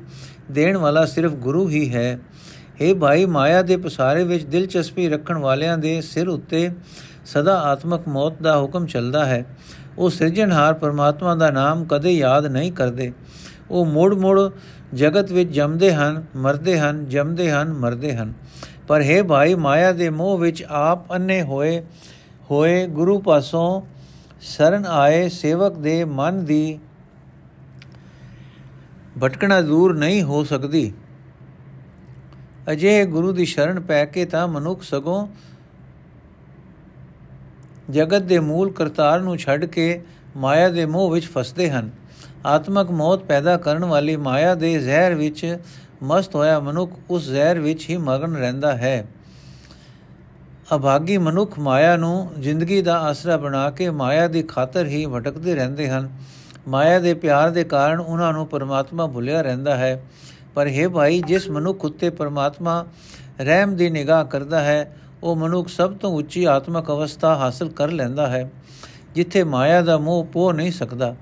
ਦੇਣ 0.51 0.77
ਵਾਲਾ 0.77 1.05
ਸਿਰਫ 1.05 1.33
ਗੁਰੂ 1.33 1.69
ਹੀ 1.69 1.95
ਹੈ। 1.95 2.19
हे 2.53 2.99
ਭਾਈ, 2.99 3.25
ਮਾਇਆ 3.25 3.63
ਦੇ 3.63 3.77
ਪਸਾਰੇ 3.77 4.25
ਵਿੱਚ 4.25 4.45
ਦਿਲਚਸਪੀ 4.45 5.09
ਰੱਖਣ 5.09 5.39
ਵਾਲਿਆਂ 5.39 5.79
ਦੇ 5.79 6.01
ਸਿਰ 6.01 6.29
ਉੱਤੇ 6.29 6.71
ਸਦਾ 7.27 7.61
ਆਤਮਕ 7.61 8.09
ਮੌਤ 8.09 8.43
ਦਾ 8.43 8.61
ਹੁਕਮ 8.61 8.87
ਚੱਲਦਾ 8.87 9.25
ਹੈ। 9.25 9.47
ਉਹ 9.99 10.11
ਸਿਰਜਣਹਾਰ 10.11 10.75
ਪਰਮਾਤਮਾ 10.75 11.35
ਦਾ 11.35 11.51
ਨਾਮ 11.51 11.85
ਕਦੇ 11.85 12.11
ਯਾਦ 12.11 12.47
ਨਹੀਂ 12.47 12.73
ਕਰਦੇ। 12.73 13.13
ਉਹ 13.71 13.87
ਮੋੜ-ਮੋੜ 13.87 14.41
ਜਗਤ 14.95 15.33
ਵਿੱਚ 15.33 15.53
ਜੰਮਦੇ 15.53 15.95
ਹਨ, 15.95 16.25
ਮਰਦੇ 16.37 16.79
ਹਨ, 16.79 17.09
ਜੰਮਦੇ 17.09 17.51
ਹਨ, 17.51 17.73
ਮਰਦੇ 17.73 18.17
ਹਨ। 18.17 18.33
ਪਰ 18.89 19.03
ਹੈ 19.03 19.23
ਭਾਈ, 19.23 19.55
ਮਾਇਆ 19.55 19.93
ਦੇ 19.93 20.11
ਮੋਹ 20.11 20.39
ਵਿੱਚ 20.39 20.65
ਆਪ 20.69 21.13
ਅੰਨੇ 21.13 21.43
ਹੋਏ 21.43 21.83
ਹੋਏ 22.51 22.87
ਗੁਰੂ 22.87 23.19
ਪਾਸੋਂ 23.19 23.83
ਸ਼ਰਨ 24.41 24.87
ਆਏ 24.87 25.29
ਸੇਵਕ 25.29 25.79
ਦੇ 25.79 26.05
ਮਨ 26.05 26.45
ਦੀ 26.45 26.79
ਭਟਕਣਾ 29.23 29.61
ਦੂਰ 29.61 29.97
ਨਹੀਂ 29.97 30.23
ਹੋ 30.23 30.45
ਸਕਦੀ। 30.45 30.93
ਅਜੇ 32.73 33.05
ਗੁਰੂ 33.05 33.33
ਦੀ 33.33 33.45
ਸ਼ਰਨ 33.45 33.81
ਪੈ 33.81 34.05
ਕੇ 34.05 34.25
ਤਾਂ 34.25 34.49
ਮਨੁੱਖ 34.49 34.83
ਸਗੋਂ 34.83 35.27
ਜਗਤ 37.91 38.23
ਦੇ 38.23 38.39
ਮੂਲ 38.39 38.73
ਕਰਤਾਰ 38.73 39.21
ਨੂੰ 39.21 39.37
ਛੱਡ 39.37 39.65
ਕੇ 39.65 40.03
ਮਾਇਆ 40.37 40.69
ਦੇ 40.69 40.87
ਮੋਹ 40.87 41.11
ਵਿੱਚ 41.11 41.27
ਫਸਦੇ 41.27 41.71
ਹਨ। 41.71 41.91
ਆਤਮਕ 42.47 42.91
ਮੌਤ 42.91 43.25
ਪੈਦਾ 43.25 43.57
ਕਰਨ 43.57 43.85
ਵਾਲੀ 43.85 44.17
ਮਾਇਆ 44.17 44.55
ਦੇ 44.55 44.79
ਜ਼ਹਿਰ 44.79 45.15
ਵਿੱਚ 45.15 45.59
ਮਸਤ 46.03 46.35
ਹੋਇਆ 46.35 46.61
ਮਨੁੱਖ 46.61 46.93
ਉਸ 47.11 47.25
ਜ਼ਹਿਰ 47.25 47.61
ਵਿੱਚ 47.61 47.91
ਹੀ 47.91 47.97
ਮਗਨ 47.97 48.37
ਰਹਿੰਦਾ 48.37 48.77
ਹੈ। 48.77 49.07
ਅਭਾਗੀ 50.75 51.19
ਮਨੁੱਖ 51.19 51.59
ਮਾਇਆ 51.59 51.97
ਨੂੰ 51.97 52.33
ਜ਼ਿੰਦਗੀ 52.39 52.83
ਦਾ 52.83 52.99
ਆਸਰਾ 53.01 53.37
ਬਣਾ 53.37 53.71
ਕੇ 53.71 53.91
ਮਾਇਆ 53.91 54.29
ਦੀ 54.29 54.43
ਖਾਤਰ 54.43 54.87
ਹੀ 54.87 55.07
ਭਟਕਦੇ 55.07 55.55
ਰਹਿੰਦੇ 55.55 55.89
ਹਨ। 55.89 56.09
ਮਾਇਆ 56.69 56.99
ਦੇ 56.99 57.15
ਪਿਆਰ 57.15 57.51
ਦੇ 57.51 57.65
ਕਾਰਨ 57.65 58.01
ਉਹਨਾਂ 58.01 58.33
ਨੂੰ 58.33 58.47
ਪਰਮਾਤਮਾ 58.47 59.07
ਭੁੱਲਿਆ 59.07 59.43
ਰਹਿੰਦਾ 59.43 59.77
ਹੈ। 59.77 60.03
ਪਰ 60.55 60.69
ਹੈ 60.69 60.89
ਭਾਈ, 60.89 61.23
ਜਿਸ 61.27 61.49
ਮਨੁੱਖ 61.51 61.85
ਉੱਤੇ 61.85 62.11
ਪਰਮਾਤਮਾ 62.11 62.87
ਰਹਿਮ 63.41 63.77
ਦੀ 63.77 63.91
ਨਿਗਾਹ 63.91 64.25
ਕਰਦਾ 64.25 64.61
ਹੈ, 64.61 64.97
ਉਹ 65.23 65.37
ਮਨੁੱਖ 65.37 65.69
ਸਭ 65.69 65.93
ਤੋਂ 65.93 66.11
ਉੱਚੀ 66.11 66.45
ਆਤਮਕ 66.45 66.91
ਅਵਸਥਾ 66.91 67.35
ਹਾਸਲ 67.35 67.69
ਕਰ 67.69 67.91
ਲੈਂਦਾ 67.91 68.27
ਹੈ, 68.27 68.51
ਜਿੱਥੇ 69.15 69.45
ਮਾਇਆ 69.45 69.81
ਦਾ 69.83 69.99
ਮੋਹ 69.99 70.25
ਪੋ 70.25 70.53
ਨਹੀਂ 70.53 70.73
ਸਕਦਾ। 70.73 71.15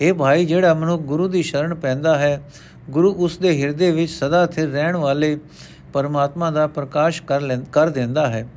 ਇਹ 0.00 0.12
ਭਾਈ, 0.14 0.44
ਜਿਹੜਾ 0.44 0.74
ਮਨੁੱਖ 0.74 1.02
ਗੁਰੂ 1.02 1.28
ਦੀ 1.28 1.42
ਸ਼ਰਨ 1.42 1.74
ਪੈਂਦਾ 1.74 2.18
ਹੈ, 2.18 2.42
ਗੁਰੂ 2.90 3.14
ਉਸ 3.14 3.38
ਦੇ 3.38 3.62
ਹਿਰਦੇ 3.62 3.90
ਵਿੱਚ 3.90 4.12
ਸਦਾ 4.12 4.46
ਸਥਿਰ 4.46 4.68
ਰਹਿਣ 4.68 4.96
ਵਾਲੇ 4.96 5.38
ਪਰਮਾਤਮਾ 5.92 6.50
ਦਾ 6.50 6.66
ਪ੍ਰਕਾਸ਼ 6.66 7.22
ਕਰ 7.22 7.58
ਕਰ 7.72 7.88
ਦਿੰਦਾ 7.88 8.26
ਹੈ। 8.26 8.48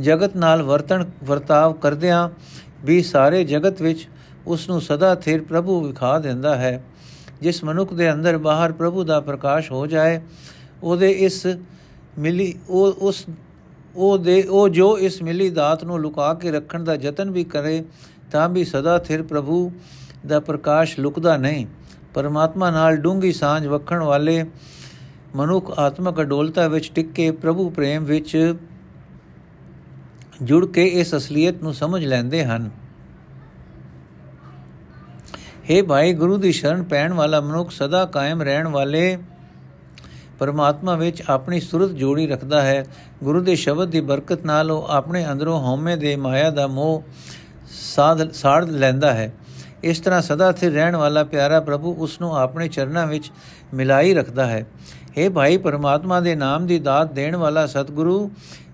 ਜਗਤ 0.00 0.36
ਨਾਲ 0.36 0.62
ਵਰਤਣ, 0.62 1.04
ਵਰਤਾਵ 1.24 1.72
ਕਰਦਿਆਂ 1.72 2.28
ਵੀ 2.84 3.02
ਸਾਰੇ 3.02 3.44
ਜਗਤ 3.44 3.82
ਵਿੱਚ 3.82 4.08
ਉਸ 4.46 4.70
ਨੂੰ 4.70 4.80
ਸਦਾ 4.80 5.14
ਸਥਿਰ 5.14 5.42
ਪ੍ਰਭੂ 5.42 5.80
ਵਿਖਾ 5.80 6.18
ਦਿੰਦਾ 6.18 6.56
ਹੈ। 6.56 6.84
ਜਿਸ 7.40 7.64
ਮਨੁੱਖ 7.64 7.94
ਦੇ 7.94 8.12
ਅੰਦਰ 8.12 8.38
ਬਾਹਰ 8.38 8.72
ਪ੍ਰਭੂ 8.72 9.04
ਦਾ 9.04 9.20
ਪ੍ਰਕਾਸ਼ 9.20 9.72
ਹੋ 9.72 9.86
ਜਾਏ, 9.86 10.20
ਉਹਦੇ 10.82 11.10
ਇਸ 11.10 11.46
ਮਿਲੀ, 12.18 12.54
ਉਹ, 12.68 12.92
ਉਸ 12.92 13.26
ਉਹ 13.96 14.18
ਦੇ 14.18 14.42
ਉਹ 14.42 14.68
ਜੋ 14.68 14.98
ਇਸ 14.98 15.22
ਮਿਲੀ 15.22 15.50
ਦਾਤ 15.50 15.84
ਨੂੰ 15.84 16.00
ਲੁਕਾ 16.00 16.34
ਕੇ 16.34 16.50
ਰੱਖਣ 16.50 16.84
ਦਾ 16.84 16.94
ਯਤਨ 16.94 17.30
ਵੀ 17.30 17.44
ਕਰੇ, 17.44 17.84
ਤਾਂ 18.30 18.48
ਵੀ 18.48 18.64
ਸਦਾ 18.64 18.98
ਸਥਿਰ 18.98 19.22
ਪ੍ਰਭੂ 19.22 19.72
ਦਾ 20.26 20.40
ਪ੍ਰਕਾਸ਼ 20.40 21.00
ਲੁਕਦਾ 21.00 21.36
ਨਹੀਂ। 21.36 21.66
ਪਰਮਾਤਮਾ 22.14 22.70
ਨਾਲ 22.70 22.96
ਡੂੰਗੀ 22.96 23.32
ਸਾਂਝ 23.32 23.66
ਵਖਣ 23.66 24.02
ਵਾਲੇ 24.02 24.44
ਮਨੁੱਖ 25.36 25.78
ਆਤਮਕ 25.78 26.20
ਅਡੋਲਤਾ 26.20 26.68
ਵਿੱਚ 26.68 26.92
ਟਿੱਕੇ 26.94 27.30
ਪ੍ਰਭੂ 27.30 27.70
ਪ੍ਰੇਮ 27.70 28.04
ਵਿੱਚ 28.04 28.54
ਜੁੜ 30.42 30.66
ਕੇ 30.66 30.86
ਇਸ 30.86 31.14
ਅਸਲੀਅਤ 31.14 31.62
ਨੂੰ 31.62 31.74
ਸਮਝ 31.74 32.04
ਲੈਂਦੇ 32.04 32.44
ਹਨ। 32.44 32.70
हे 35.70 35.84
ਭਾਈ, 35.84 36.12
ਗੁਰੂ 36.12 36.36
ਦੀ 36.36 36.52
ਸ਼ਰਨ 36.52 36.82
ਪੈਣ 36.82 37.12
ਵਾਲਾ 37.12 37.40
ਮਨੁੱਖ 37.40 37.70
ਸਦਾ 37.70 38.04
ਕਾਇਮ 38.04 38.42
ਰਹਿਣ 38.42 38.68
ਵਾਲੇ 38.68 39.18
ਪਰਮਾਤਮਾ 40.38 40.94
ਵਿੱਚ 40.96 41.22
ਆਪਣੀ 41.28 41.60
ਸੁਰਤ 41.60 41.90
ਜੋੜੀ 41.90 42.26
ਰੱਖਦਾ 42.26 42.62
ਹੈ। 42.62 42.86
ਗੁਰੂ 43.24 43.40
ਦੇ 43.40 43.54
ਸ਼ਬਦ 43.56 43.88
ਦੀ 43.88 44.00
ਬਰਕਤ 44.00 44.44
ਨਾਲ 44.44 44.70
ਉਹ 44.70 44.88
ਆਪਣੇ 44.88 45.24
ਅੰਦਰੋਂ 45.32 45.60
ਹਉਮੈ 45.60 45.96
ਦੇ 45.96 46.16
ਮਾਇਆ 46.16 46.50
ਦਾ 46.50 46.66
ਮੋਹ 46.66 47.02
ਸਾਧ, 47.94 48.32
ਸਾੜ 48.32 48.64
ਲੈਂਦਾ 48.64 49.14
ਹੈ। 49.14 49.32
ਇਸ 49.82 50.00
ਤਰ੍ਹਾਂ 50.00 50.22
ਸਦਾ 50.22 50.52
ਸਥਿਰ 50.52 50.72
ਰਹਿਣ 50.72 50.96
ਵਾਲਾ 50.96 51.24
ਪਿਆਰਾ 51.24 51.60
ਪ੍ਰਭੂ 51.60 51.94
ਉਸ 51.94 52.20
ਨੂੰ 52.20 52.36
ਆਪਣੇ 52.36 52.68
ਚਰਨਾਂ 52.68 53.06
ਵਿੱਚ 53.06 53.30
ਮਿਲਾਈ 53.74 54.14
ਰੱਖਦਾ 54.14 54.46
ਹੈ। 54.46 54.66
हे 55.18 55.32
ਭਾਈ, 55.32 55.56
ਪਰਮਾਤਮਾ 55.56 56.20
ਦੇ 56.20 56.34
ਨਾਮ 56.34 56.66
ਦੀ 56.66 56.78
ਦਾਤ 56.78 57.12
ਦੇਣ 57.12 57.36
ਵਾਲਾ 57.36 57.66
ਸਤਿਗੁਰੂ 57.66 58.30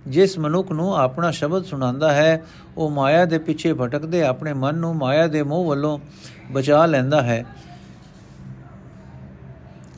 ਜਿਸ 0.09 0.39
ਮਨੁੱਖ 0.39 0.73
ਨੂੰ 0.73 0.97
ਆਪਣਾ 0.97 1.31
ਸ਼ਬਦ 1.31 1.65
ਸੁਣਾਉਂਦਾ 1.65 2.13
ਹੈ, 2.13 2.43
ਉਹ 2.77 2.91
ਮਾਇਆ 2.91 3.25
ਦੇ 3.25 3.39
ਪਿੱਛੇ 3.39 3.73
ਭਟਕਦੇ 3.73 4.23
ਆਪਣੇ 4.23 4.53
ਮਨ 4.53 4.75
ਨੂੰ 4.75 4.97
ਮਾਇਆ 4.97 5.27
ਦੇ 5.27 5.43
ਮੋਹ 5.43 5.65
ਵੱਲੋਂ 5.65 5.99
ਬਚਾ 6.51 6.87
ਲੈਂਦਾ 6.87 7.23
ਹੈ। 7.23 7.45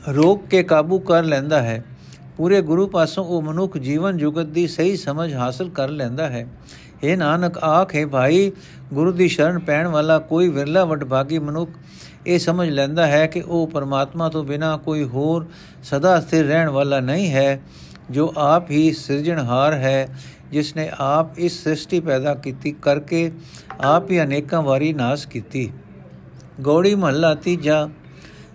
ਰੋਕ 0.09 0.45
ਕੇ 0.47 0.63
ਕਾਬੂ 0.63 0.99
ਕਰ 0.99 1.23
ਲੈਂਦਾ 1.23 1.61
ਹੈ। 1.61 1.83
ਪੂਰੇ 2.37 2.61
ਗੁਰੂ 2.61 2.87
ਪਾਸੋਂ 2.87 3.25
ਉਹ 3.25 3.41
ਮਨੁੱਖ 3.41 3.77
ਜੀਵਨ 3.77 4.17
ਜੁਗਤ 4.17 4.45
ਦੀ 4.45 4.67
ਸਹੀ 4.67 4.97
ਸਮਝ 4.97 5.33
ਹਾਸਲ 5.33 5.69
ਕਰ 5.69 5.89
ਲੈਂਦਾ 5.89 6.29
ਹੈ। 6.29 6.47
ਇਹ 7.03 7.17
ਨਾਨਕ, 7.17 7.57
ਆਖੇ 7.57 8.05
ਭਾਈ, 8.05 8.51
ਗੁਰੂ 8.93 9.11
ਦੀ 9.11 9.27
ਸ਼ਰਨ 9.27 9.59
ਪੈਣ 9.59 9.87
ਵਾਲਾ 9.87 10.19
ਕੋਈ 10.19 10.49
ਵਿਰਲਾ 10.49 10.85
ਵਡਭਾਗੀ 10.85 11.39
ਮਨੁੱਖ 11.39 11.71
ਇਹ 12.27 12.39
ਸਮਝ 12.39 12.69
ਲੈਂਦਾ 12.69 13.07
ਹੈ 13.07 13.27
ਕਿ 13.27 13.41
ਉਹ 13.41 13.67
ਪਰਮਾਤਮਾ 13.67 14.29
ਤੋਂ 14.29 14.43
ਬਿਨਾ 14.43 14.77
ਕੋਈ 14.77 15.03
ਹੋਰ 15.03 15.47
ਸਦਾ 15.83 16.19
ਸਥਿਰ 16.19 16.45
ਰਹਿਣ 16.45 16.69
ਵਾਲਾ 16.69 16.99
ਨਹੀਂ 16.99 17.31
ਹੈ। 17.31 17.61
ਜੋ 18.11 18.33
ਆਪ 18.37 18.71
ਹੀ 18.71 18.91
ਸਿਰਜਣਹਾਰ 18.91 19.73
ਹੈ 19.73 20.07
ਜਿਸ 20.51 20.75
ਨੇ 20.75 20.89
ਆਪ 20.99 21.39
ਇਸ 21.39 21.61
ਸ੍ਰਿਸ਼ਟੀ 21.63 21.99
ਪੈਦਾ 21.99 22.33
ਕੀਤੀ 22.35 22.71
ਕਰਕੇ 22.71 23.31
ਆਪ 23.81 24.09
ਹੀ 24.11 24.21
ਅਨੇਕਾਂ 24.21 24.61
ਵਾਰੀ 24.61 24.93
ਨਾਸ 24.93 25.25
ਕੀਤੀ। 25.25 25.71
ਗੋੜੀ 26.61 26.95
ਮਹੱਲਾ 26.95 27.33
ਤੀਜਾ, 27.35 27.89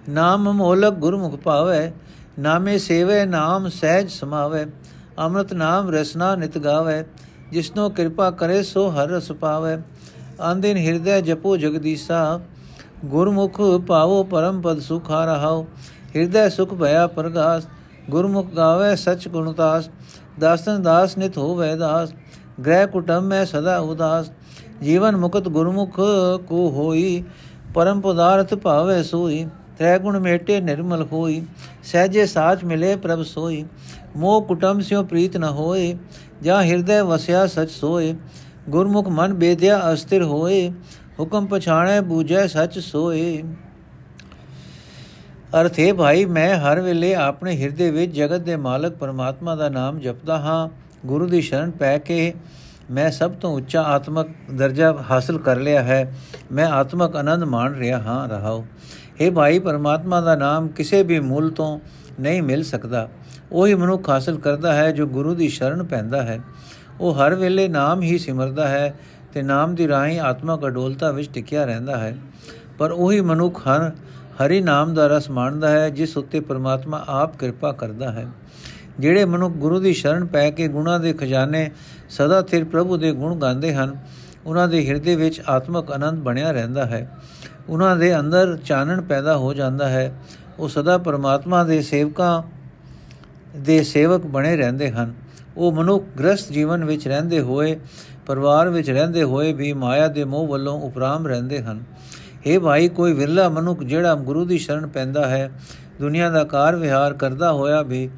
ਨਾਮ 0.09 0.53
ਮੋਲਕ 0.53 0.95
ਗੁਰਮੁਖ 0.95 1.37
ਪਾਵੇ 1.37 1.91
ਨਾਮੇ 2.39 2.79
ਸੇਵੇ, 2.79 3.25
ਨਾਮ 3.27 3.69
ਸਹਿਜ 3.69 4.11
ਸਮਾਵੇ, 4.11 4.65
ਅੰਮ੍ਰਿਤ 5.19 5.53
ਨਾਮ 5.53 5.91
ਰਸਨਾ 5.91 6.35
ਨਿਤ 6.37 6.59
ਗਾਵੇ, 6.59 7.05
ਜਿਸਨੋ 7.53 7.89
ਕਿਰਪਾ 7.89 8.31
ਕਰੇ 8.31 8.63
ਸੋ 8.63 8.89
ਹਰ 8.91 9.09
ਰਸ 9.09 9.31
ਪਾਵੇ। 9.33 9.77
ਆਂਦਿਨ 10.41 10.77
ਹਿਰਦੈ 10.77 11.21
ਜਪੋ 11.21 11.57
ਜਗਦੀਸਾ, 11.57 12.41
ਗੁਰਮੁਖ 13.05 13.61
ਪਾਵੋ 13.87 14.23
ਪਰਮ 14.25 14.61
ਪਦ 14.61 14.81
ਸੁਖਾ 14.81 15.25
ਰਹਾਓ 15.25 15.67
ਹਿਰਦੈ 16.17 16.49
ਸੁਖ 16.49 16.75
ਭਇਆ 16.75 17.07
ਪ੍ਰਗਾਸ 17.07 17.67
ਗੁਰਮੁਖ 18.11 18.47
ਗਾਵੇ 18.57 18.95
ਸਚ 18.97 19.29
ਗੁਣਤਾਸ 19.29 19.89
ਦਾਸਨ 20.41 20.83
ਦਾਸ 20.83 21.17
ਨਿਤ 21.19 21.39
ਹੋਵੇ 21.39 21.75
ਦਾਸ, 21.77 22.13
ਗ੍ਰਹਿ 22.65 22.87
ਕੁਟੰਬ 22.87 23.25
ਮੈਂ 23.25 23.45
ਸਦਾ 23.47 23.79
ਉਦਾਸ। 23.79 24.31
ਜੀਵਨ 24.83 25.17
ਮੁਕਤ 25.17 25.49
ਗੁਰਮੁਖ 25.49 26.01
ਕੋ 26.49 26.69
ਹੋਈ, 26.71 27.23
ਪਰਮ 27.75 28.01
ਪਦਾਰਥ 28.01 28.55
ਭਾਵੇ 28.55 29.03
ਸੋਈ 29.03 29.45
ਤ੍ਰੈ 29.79 29.99
ਗੁਣ 29.99 30.19
ਮੇਟੇ 30.19 30.61
ਨਿਰਮਲ 30.61 31.03
ਹੋਈ, 31.13 31.43
ਸਹਜੇ 31.85 32.27
ਸਾਚ 32.27 32.65
ਮਿਲੇ 32.65 32.95
ਪ੍ਰਭ 32.97 33.23
ਸੋਈ। 33.23 33.65
ਮੋਹ 34.17 34.41
ਕੁਟੰਬ 34.43 34.81
ਸਿਓ 34.81 35.03
ਪ੍ਰੀਤ 35.03 35.37
ਨ 35.37 35.45
ਹੋਏ, 35.45 35.97
ਜਾਂ 36.43 36.63
ਹਿਰਦੈ 36.63 37.03
ਵਸਿਆ 37.03 37.47
ਸਚ 37.47 37.71
ਸੋਏ। 37.71 38.15
ਗੁਰਮੁਖ 38.69 39.09
ਮਨ 39.09 39.35
ਬੇਦਿਆ 39.35 39.81
ਅਸਥਿਰ 39.93 40.23
ਹੋਏ, 40.23 40.71
ਹੁਕਮ 41.21 41.47
ਪਛਾਣੈ 41.47 42.01
ਬੂਝੈ 42.01 42.47
ਸਚ 42.47 42.79
ਸੋਏ। 42.79 43.43
ਅਰਥ 45.61 45.79
ਹੈ 45.79 45.93
ਭਾਈ, 45.95 46.25
ਮੈਂ 46.25 46.57
ਹਰ 46.57 46.81
ਵੇਲੇ 46.81 47.15
ਆਪਣੇ 47.15 47.57
ਹਿਰਦੇ 47.57 47.91
ਵਿੱਚ 47.91 48.15
ਜਗਤ 48.15 48.41
ਦੇ 48.41 48.57
ਮਾਲਕ 48.57 48.93
ਪਰਮਾਤਮਾ 48.93 49.55
ਦਾ 49.55 49.69
ਨਾਮ 49.69 49.99
ਜਪਦਾ 49.99 50.39
ਹਾਂ, 50.39 50.69
ਗੁਰੂ 51.07 51.27
ਦੀ 51.27 51.41
ਸ਼ਰਨ 51.41 51.71
ਪੈ 51.71 51.99
ਕੇ 51.99 52.35
ਮੈਂ 52.91 53.11
ਸਭ 53.11 53.31
ਤੋਂ 53.31 53.57
ਉੱਚਾ 53.57 53.83
ਆਤਮਕ 53.83 54.29
ਦਰਜਾ 54.55 54.97
ਹਾਸਲ 55.11 55.39
ਕਰ 55.39 55.57
ਲਿਆ 55.57 55.83
ਹੈ, 55.83 56.15
ਮੈਂ 56.53 56.67
ਆਤਮਕ 56.67 57.17
ਆਨੰਦ 57.17 57.45
ਮਾਣ 57.45 57.75
ਰਿਹਾ 57.75 57.99
ਹਾਂ 57.99 58.29
ਰਹਾਉ 58.29 58.65
ਇਹ 59.21 59.31
ਭਾਈ, 59.31 59.59
ਪਰਮਾਤਮਾ 59.59 60.21
ਦਾ 60.21 60.35
ਨਾਮ 60.37 60.69
ਕਿਸੇ 60.69 61.03
ਵੀ 61.03 61.21
ਮੂਲ 61.21 61.51
ਤੋਂ 61.51 61.81
ਨਹੀਂ 62.21 62.43
ਮਿਲ 62.43 62.63
ਸਕਦਾ। 62.63 63.09
ਉਹੀ 63.53 63.75
ਮਨੁੱਖ 63.75 64.11
ਹਾਸਲ 64.11 64.39
ਕਰਦਾ 64.39 64.73
ਹੈ 64.73 64.91
ਜੋ 64.91 65.07
ਗੁਰੂ 65.07 65.35
ਦੀ 65.35 65.49
ਸ਼ਰਨ 65.49 65.83
ਪੈਂਦਾ 65.83 66.23
ਹੈ। 66.23 66.41
ਉਹ 67.01 67.15
ਹਰ 67.15 67.35
ਵੇਲੇ 67.35 67.69
ਨਾਮ 67.69 68.03
ਹੀ 68.03 68.19
ਸਿਮਰਦਾ 68.19 68.69
ਹੈ 68.69 68.95
ਤੇ 69.33 69.43
ਨਾਮ 69.43 69.75
ਦੀ 69.75 69.89
ਰਾਹੀਂ 69.89 70.21
ਆਤਮਕ 70.21 70.67
ਅਡੋਲਤਾ 70.67 71.11
ਵਿੱਚ 71.11 71.31
ਟਿਕਿਆ 71.35 71.65
ਰਹਿੰਦਾ 71.65 71.97
ਹੈ। 71.97 72.17
ਪਰ 72.79 72.91
ਉਹੀ 72.91 73.21
ਮਨੁੱਖ 73.21 73.61
ਹਰ 73.69 73.91
ਹਰੀ 74.43 74.61
ਨਾਮ 74.61 74.95
ਦਾ 74.95 75.07
ਰਸ 75.07 75.31
ਮਾਣਦਾ 75.31 75.69
ਹੈ, 75.69 75.91
ਜਿਸ 75.91 76.17
ਉੱਤੇ 76.17 76.41
ਪਰਮਾਤਮਾ 76.41 77.05
ਆਪ 77.09 77.37
ਕਿਰਪਾ 77.37 77.73
ਕਰਦਾ 77.73 78.13
ਹੈ। 78.13 78.29
ਜਿਹੜੇ 78.99 79.25
ਮਨੁੱਖ 79.25 79.55
ਗੁਰੂ 79.55 79.81
ਦੀ 79.81 79.93
ਸ਼ਰਨ 79.93 80.27
ਪੈ 80.27 80.51
ਕੇ 80.51 80.69
ਗੁਣਾ 80.69 80.99
ਦੇ 80.99 81.13
ਖਜ਼ਾਨੇ 81.13 81.71
ਸਦਾ 82.09 82.43
ਥਿਰ 82.43 82.65
ਪ੍ਰਭੂ 82.65 82.97
ਦੇ 82.97 83.13
ਗੁਣ 83.13 83.37
ਗਾਉਂਦੇ 83.37 83.75
ਹਨ, 83.75 83.97
ਉਹਨਾਂ 84.47 84.69
ਦੇ 84.69 84.87
ਹਿਰਦੇ 84.87 85.17
ਵਿੱਚ 85.17 85.43
ਆਤਮਕ 85.49 85.93
ਆਨੰਦ 85.93 86.19
ਬਣਿਆ 86.19 86.51
ਰਹਿੰਦਾ 86.51 86.87
ਹੈ। 86.87 87.19
ਉਹਨਾਂ 87.69 87.97
ਦੇ 87.97 88.19
ਅੰਦਰ 88.19 88.57
ਚਾਨਣ 88.57 89.01
ਪੈਦਾ 89.01 89.37
ਹੋ 89.37 89.55
ਜਾਂਦਾ 89.55 89.89
ਹੈ। 89.89 90.15
ਉਹ 90.59 90.69
ਸਦਾ 90.69 90.99
ਪਰਮਾਤਮਾ 90.99 91.65
ਦੇ 91.65 91.83
ਸੇਵਕਾਂ 91.83 92.43
ਦੇ 93.59 93.83
ਸੇਵਕ 93.83 94.27
ਬਣੇ 94.27 94.57
ਰਹਿੰਦੇ 94.57 94.91
ਹਨ। 94.91 95.15
ਉਹ 95.57 95.73
ਮਨੁੱਖ 95.73 96.05
ਗ੍ਰਸਤ 96.19 96.53
ਜੀਵਨ 96.53 96.85
ਵਿੱਚ 96.85 97.09
ਰਹਿੰਦੇ 97.09 97.41
ਹੋਏ, 97.41 97.81
ਪਰਿਵਾਰ 98.27 98.69
ਵਿੱਚ 98.69 98.91
ਰਹਿੰਦੇ 98.91 99.23
ਹੋਏ 99.23 99.53
ਵੀ 99.53 99.73
ਮਾਇਆ 99.73 100.09
ਦੇ 100.09 100.25
ਮੋਹ 100.25 100.47
ਵੱਲੋਂ 100.47 100.81
ਉਪਰਾਮ 100.81 101.27
ਰਹਿੰਦੇ 101.27 101.63
ਹਨ। 101.63 101.85
ਇਹ 102.47 102.59
ਭਾਈ, 102.61 102.89
ਕੋਈ 102.89 103.13
ਵਿਰਲਾ 103.13 103.49
ਮਨੁੱਖ 103.49 103.83
ਜਿਹੜਾ 103.83 104.15
ਗੁਰੂ 104.15 104.45
ਦੀ 104.45 104.59
ਸ਼ਰਨ 104.59 104.87
ਪੈਂਦਾ 104.87 105.29
ਹੈ, 105.29 105.51
ਦੁਨੀਆ 106.01 106.31
ਦਾ 106.31 106.45
ਕਾਰ 106.45 106.77
ਵਿਹਾਰ 106.77 107.15
ਕਰਦਾ 107.15 107.53
ਹੋਇਆ 107.53 107.83
ਵੀ 107.83 108.09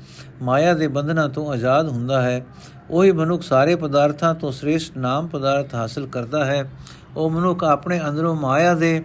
ਮਾਇਆ 0.42 0.74
ਦੇ 0.74 0.88
ਬੰਧਨਾਂ 0.88 1.28
ਤੋਂ 1.28 1.50
ਆਜ਼ਾਦ 1.52 1.88
ਹੁੰਦਾ 1.88 2.22
ਹੈ, 2.22 2.44
ਉਹੀ 2.90 3.12
ਮਨੁੱਖ 3.12 3.42
ਸਾਰੇ 3.42 3.76
ਪਦਾਰਥਾਂ 3.76 4.34
ਤੋਂ 4.34 4.52
ਸ੍ਰੇਸ਼ਟ 4.52 4.96
ਨਾਮ 4.98 5.26
ਪਦਾਰਥ 5.26 5.74
ਹਾਸਲ 5.74 6.06
ਕਰਦਾ 6.06 6.44
ਹੈ। 6.44 6.70
ਉਹ 7.16 7.30
ਮਨੁੱਖ 7.30 7.64
ਆਪਣੇ 7.64 8.00
ਅੰਦਰੋਂ 8.08 8.34
ਮਾਇਆ 8.34 8.74
ਦੇ 8.74 9.02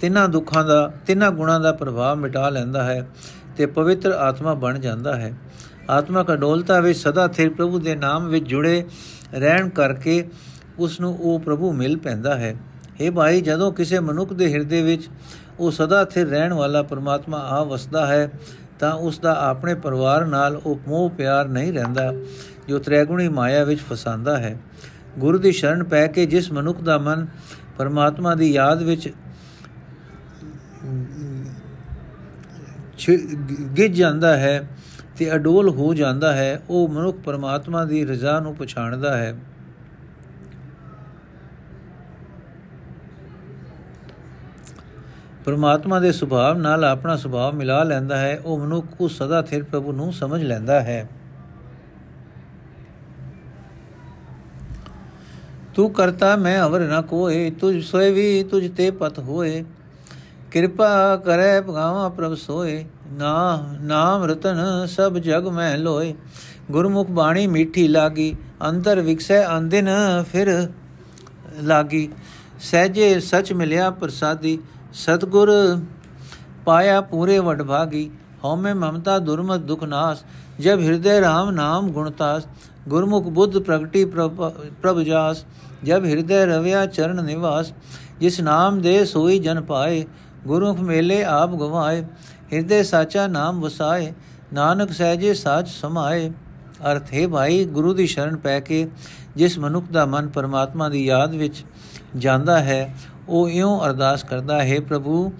ਤਿੰਨਾਂ 0.00 0.28
ਦੁੱਖਾਂ 0.28 0.64
ਦਾ, 0.64 0.92
ਤਿੰਨਾਂ 1.06 1.30
ਗੁਣਾਂ 1.30 1.60
ਦਾ 1.60 1.72
ਪ੍ਰਭਾਵ 1.72 2.16
ਮਿਟਾ 2.16 2.48
ਲੈਂਦਾ 2.48 2.82
ਹੈ 2.82 3.06
ਤੇ 3.56 3.66
ਪਵਿੱਤਰ 3.66 4.10
ਆਤਮਾ 4.10 4.54
ਬਣ 4.54 4.78
ਜਾਂਦਾ 4.78 5.14
ਹੈ। 5.16 5.32
ਆਤਮਕ 5.90 6.32
ਅਡੋਲਤਾ 6.32 6.80
ਵਿੱਚ 6.80 6.98
ਸਦਾ 6.98 7.26
ਥਿਰ 7.28 7.50
ਪ੍ਰਭੂ 7.50 7.78
ਦੇ 7.78 7.94
ਨਾਮ 7.94 8.28
ਵਿੱਚ 8.28 8.44
ਜੁੜੇ 8.44 8.84
ਰਹਿਣ 9.34 9.68
ਕਰਕੇ 9.68 10.24
ਉਸ 10.78 11.00
ਨੂੰ 11.00 11.16
ਉਹ 11.20 11.40
ਪ੍ਰਭੂ 11.40 11.72
ਮਿਲ 11.72 11.96
ਪੈਂਦਾ 11.96 12.34
ਹੈ। 12.34 12.54
हे 13.00 13.12
ਭਾਈ, 13.12 13.40
ਜਦੋਂ 13.40 13.72
ਕਿਸੇ 13.72 13.98
ਮਨੁੱਖ 14.00 14.32
ਦੇ 14.32 14.52
ਹਿਰਦੇ 14.52 14.82
ਵਿੱਚ 14.82 15.08
ਉਹ 15.60 15.70
ਸਦਾ 15.70 16.04
ਸਥਿਰ 16.04 16.26
ਰਹਿਣ 16.26 16.52
ਵਾਲਾ 16.52 16.82
ਪਰਮਾਤਮਾ 16.82 17.38
ਆ 17.50 17.62
ਵਸਦਾ 17.64 18.06
ਹੈ, 18.06 18.30
ਤਾਂ 18.78 18.92
ਉਸ 18.92 19.18
ਦਾ 19.18 19.32
ਆਪਣੇ 19.40 19.74
ਪਰਿਵਾਰ 19.76 20.24
ਨਾਲ 20.26 20.56
ਉਹ 20.56 20.78
ਮੋਹ 20.88 21.08
ਪਿਆਰ 21.10 21.48
ਨਹੀਂ 21.48 21.72
ਰਹਿੰਦਾ, 21.72 22.12
ਜੋ 22.68 22.78
ਤ੍ਰੈਗੁਣੀ 22.78 23.28
ਮਾਇਆ 23.28 23.64
ਵਿੱਚ 23.64 23.80
ਫਸਾਂਦਾ 23.82 24.36
ਹੈ। 24.38 24.58
ਗੁਰੂ 25.18 25.38
ਦੀ 25.38 25.52
ਸ਼ਰਨ 25.52 25.84
ਪੈ 25.84 26.06
ਕੇ 26.06 26.26
ਜਿਸ 26.26 26.50
ਮਨੁੱਖ 26.52 26.80
ਦਾ 26.80 26.98
ਮਨ 26.98 27.26
ਪਰਮਾਤਮਾ 27.78 28.34
ਦੀ 28.34 28.52
ਯਾਦ 28.52 28.82
ਵਿੱਚ 28.82 29.12
ਗਿੱਜ 33.78 33.92
ਜਾਂਦਾ 33.92 34.36
ਹੈ 34.36 34.68
ਤੇ 35.18 35.34
ਅਡੋਲ 35.34 35.68
ਹੋ 35.68 35.92
ਜਾਂਦਾ 35.94 36.32
ਹੈ, 36.32 36.62
ਉਹ 36.70 36.88
ਮਨੁੱਖ 36.88 37.16
ਪਰਮਾਤਮਾ 37.24 37.84
ਦੀ 37.84 38.04
ਰਜ਼ਾ 38.04 38.38
ਨੂੰ 38.40 38.54
ਪਛਾਣਦਾ 38.56 39.16
ਹੈ। 39.16 39.34
ਪਰਮਾਤਮਾ 45.44 46.00
ਦੇ 46.00 46.12
ਸੁਭਾਅ 46.12 46.54
ਨਾਲ 46.54 46.84
ਆਪਣਾ 46.84 47.16
ਸੁਭਾਅ 47.16 47.52
ਮਿਲਾ 47.52 47.82
ਲੈਂਦਾ 47.82 48.16
ਹੈ, 48.16 48.40
ਉਹ 48.44 48.58
ਮਨੁੱਖ 48.58 48.86
ਉਸ 49.00 49.18
ਸਦਾ 49.18 49.42
ਥਿਰ 49.42 49.62
ਪ੍ਰਭੂ 49.62 49.92
ਨੂੰ 49.92 50.12
ਸਮਝ 50.12 50.42
ਲੈਂਦਾ 50.42 50.80
ਹੈ। 50.80 51.08
ਤੂੰ 55.74 55.90
ਕਰਤਾ 55.90 56.36
ਮੈਂ 56.36 56.62
ਅਵਰ 56.62 56.80
ਨ 56.80 57.02
ਕੋਏ, 57.02 57.50
ਤੁਝ 57.50 57.84
ਸੋਏ 57.84 58.10
ਵੀ 58.10 58.44
ਤੁਝ 58.44 58.70
ਤੇ 58.76 58.90
ਪਤ 58.90 59.18
ਹੋਏ। 59.18 59.64
ਕਿਰਪਾ 60.50 61.16
ਕਰੇ 61.16 61.60
ਭਗਾਵਾ 61.60 62.08
ਪ੍ਰਭ 62.08 62.34
ਸੋਏ, 62.34 62.84
ਨਾ, 63.12 63.64
ਨਾਮ 63.80 64.24
ਰਤਨ 64.24 64.86
ਸਭ 64.86 65.18
ਜਗ 65.18 65.48
ਮੈਂ 65.48 65.78
ਲੋਏ। 65.78 66.14
ਗੁਰਮੁਖ 66.70 67.10
ਬਾਣੀ 67.10 67.46
ਮਿੱਠੀ 67.46 67.88
ਲਾਗੀ 67.88 68.36
ਅੰਦਰ 68.68 69.00
ਵਿਕਸੈ 69.00 69.58
ਅੰਦਿਨ 69.58 69.88
ਫਿਰ 70.32 70.68
ਲਾਗੀ। 71.62 72.08
ਸਹਜੇ 72.60 73.20
ਸਚ 73.20 73.52
ਮਿਲਿਆ 73.52 73.90
ਪ੍ਰਸਾਦੀ 73.90 74.58
ਸਤਗੁਰ 74.94 75.50
ਪਾਇਆ 76.64 77.00
ਪੂਰੇ 77.00 77.38
ਵਡਭਾਗੀ 77.38 78.10
ਹਉਮੈ 78.44 78.72
ਮਮਤਾ 78.74 79.18
ਦੁਰਮਤ 79.18 79.60
ਦੁਖ 79.60 79.84
ਨਾਸ, 79.84 80.24
ਜਬ 80.60 80.80
ਹਿਰਦੇ 80.80 81.20
RAM 81.20 81.50
ਨਾਮ 81.50 81.90
ਗੁਣਤਾਸ 81.92 82.46
ਗੁਰਮੁਖ 82.88 83.26
ਬੁੱਧ 83.28 83.58
ਪ੍ਰਗਟੀ 83.58 84.04
ਪ੍ਰਭ 84.04 85.00
ਜਾਸ, 85.00 85.44
ਜਬ 85.84 86.04
ਹਿਰਦੇ 86.04 86.44
ਰਵਿਆ 86.46 86.84
ਚਰਨ 86.86 87.24
ਨਿਵਾਸ, 87.24 87.72
ਜਿਸ 88.20 88.40
ਨਾਮ 88.40 88.80
ਦੇ 88.80 89.04
ਸੋਈ 89.04 89.38
ਜਨ 89.38 89.60
ਪਾਏ, 89.62 90.04
ਗੁਰਮੁਖ 90.46 90.80
ਮੇਲੇ 90.80 91.22
ਆਪ 91.24 91.54
ਗਵਾਏ, 91.54 92.02
ਹਿਰਦੇ 92.52 92.82
ਸਾਚਾ 92.82 93.26
ਨਾਮ 93.26 93.60
ਵਸਾਏ, 93.60 94.12
ਨਾਨਕ 94.52 94.92
ਸਹਿਜੇ 94.92 95.34
ਸਾਚ 95.34 95.68
ਸਮਾਏ। 95.70 96.30
ਅਰਥ, 96.90 97.12
ਹੈ 97.14 97.26
ਭਾਈ, 97.28 97.64
ਗੁਰੂ 97.64 97.92
ਦੀ 97.94 98.06
ਸ਼ਰਨ 98.06 98.36
ਪੈ 98.36 98.58
ਕੇ 98.60 98.86
ਜਿਸ 99.36 99.58
ਮਨੁੱਖ 99.58 99.90
ਦਾ 99.92 100.04
ਮਨ 100.06 100.28
ਪਰਮਾਤਮਾ 100.28 100.88
ਦੀ 100.88 101.04
ਯਾਦ 101.04 101.34
ਵਿੱਚ 101.34 101.64
ਜਾਂਦਾ 102.16 102.58
ਹੈ 102.60 102.94
ਉਹ 103.32 103.48
ਇਉਂ 103.48 103.80
ਅਰਦਾਸ 103.80 104.24
ਕਰਦਾ, 104.24 104.62
ਹੈ 104.62 104.80
ਪ੍ਰਭੂ, 104.80 105.32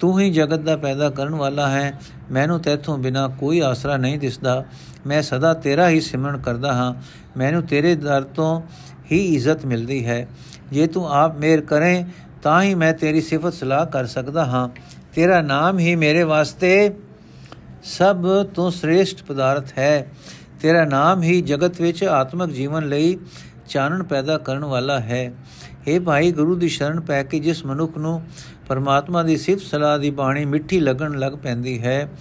ਤੂੰ 0.00 0.20
ਹੀ 0.20 0.30
ਜਗਤ 0.30 0.60
ਦਾ 0.60 0.76
ਪੈਦਾ 0.76 1.10
ਕਰਨ 1.10 1.34
ਵਾਲਾ 1.34 1.68
ਹੈ। 1.68 2.00
ਮੈਨੂੰ 2.30 2.60
ਤੇਥੋਂ 2.60 2.98
ਬਿਨਾ 2.98 3.28
ਕੋਈ 3.28 3.60
ਆਸਰਾ 3.60 3.96
ਨਹੀਂ 3.96 4.18
ਦਿਸਦਾ। 4.18 4.64
ਮੈਂ 5.06 5.22
ਸਦਾ 5.22 5.54
ਤੇਰਾ 5.54 5.88
ਹੀ 5.88 6.00
ਸਿਮਰਨ 6.00 6.38
ਕਰਦਾ 6.38 6.72
ਹਾਂ। 6.72 6.94
ਮੈਨੂੰ 7.36 7.62
ਤੇਰੇ 7.62 7.94
ਦਰ 7.94 8.22
ਤੋਂ 8.22 8.62
ਹੀ 9.12 9.34
ਇੱਜ਼ਤ 9.34 9.66
ਮਿਲਦੀ 9.66 10.06
ਹੈ। 10.06 10.28
ਜੇ 10.72 10.86
ਤੂੰ 10.86 11.12
ਆਪ 11.12 11.38
ਮੇਰ 11.38 11.60
ਕਰੇ, 11.60 12.04
ਤਾਂ 12.42 12.62
ਹੀ 12.62 12.74
ਮੈਂ 12.74 12.92
ਤੇਰੀ 12.92 13.20
ਸਿਫਤ 13.20 13.52
ਸਲਾਹ 13.52 13.86
ਕਰ 13.86 14.06
ਸਕਦਾ 14.06 14.44
ਹਾਂ। 14.44 14.68
ਤੇਰਾ 15.14 15.42
ਨਾਮ 15.42 15.78
ਹੀ 15.78 15.96
ਮੇਰੇ 15.96 16.22
ਵਾਸਤੇ 16.22 16.94
ਸਭ 17.82 18.46
ਤੋਂ 18.46 18.70
ਸ੍ਰੇਸ਼ਟ 18.70 19.22
ਪਦਾਰਥ 19.22 19.78
ਹੈ। 19.78 20.06
ਤੇਰਾ 20.60 20.84
ਨਾਮ 20.84 21.22
ਹੀ 21.22 21.42
ਜਗਤ 21.42 21.80
ਵਿੱਚ 21.80 22.04
ਆਤਮਿਕ 22.04 22.50
ਜੀਵਨ 22.50 22.88
ਲਈ 22.88 23.18
ਚਾਨਣ 23.68 24.02
ਪੈਦਾ 24.02 24.38
ਕਰਨ 24.38 24.64
ਵਾਲਾ 24.64 25.00
ਹੈ। 25.00 25.32
हे 25.88 26.02
ਭਾਈ, 26.02 26.32
ਗੁਰੂ 26.32 26.54
ਦੀ 26.54 26.68
ਸ਼ਰਨ 26.68 27.00
ਪੈ 27.00 27.22
ਕੇ 27.22 27.38
ਜਿਸ 27.38 27.66
ਮਨੁੱਖ 27.66 27.98
ਨੂੰ 27.98 28.22
ਪਰਮਾਤਮਾ 28.68 29.22
ਦੀ 29.22 29.36
ਸਿਫਤ 29.36 29.62
ਸਲਾਹ 29.62 29.98
ਦੀ 29.98 30.10
ਬਾਣੀ 30.10 30.44
ਮਿੱਠੀ 30.44 30.80
ਲੱਗਣ 30.80 31.18
ਲੱਗ 31.18 31.32
ਪੈਂਦੀ 31.32 31.82
ਹੈ, 31.82 32.12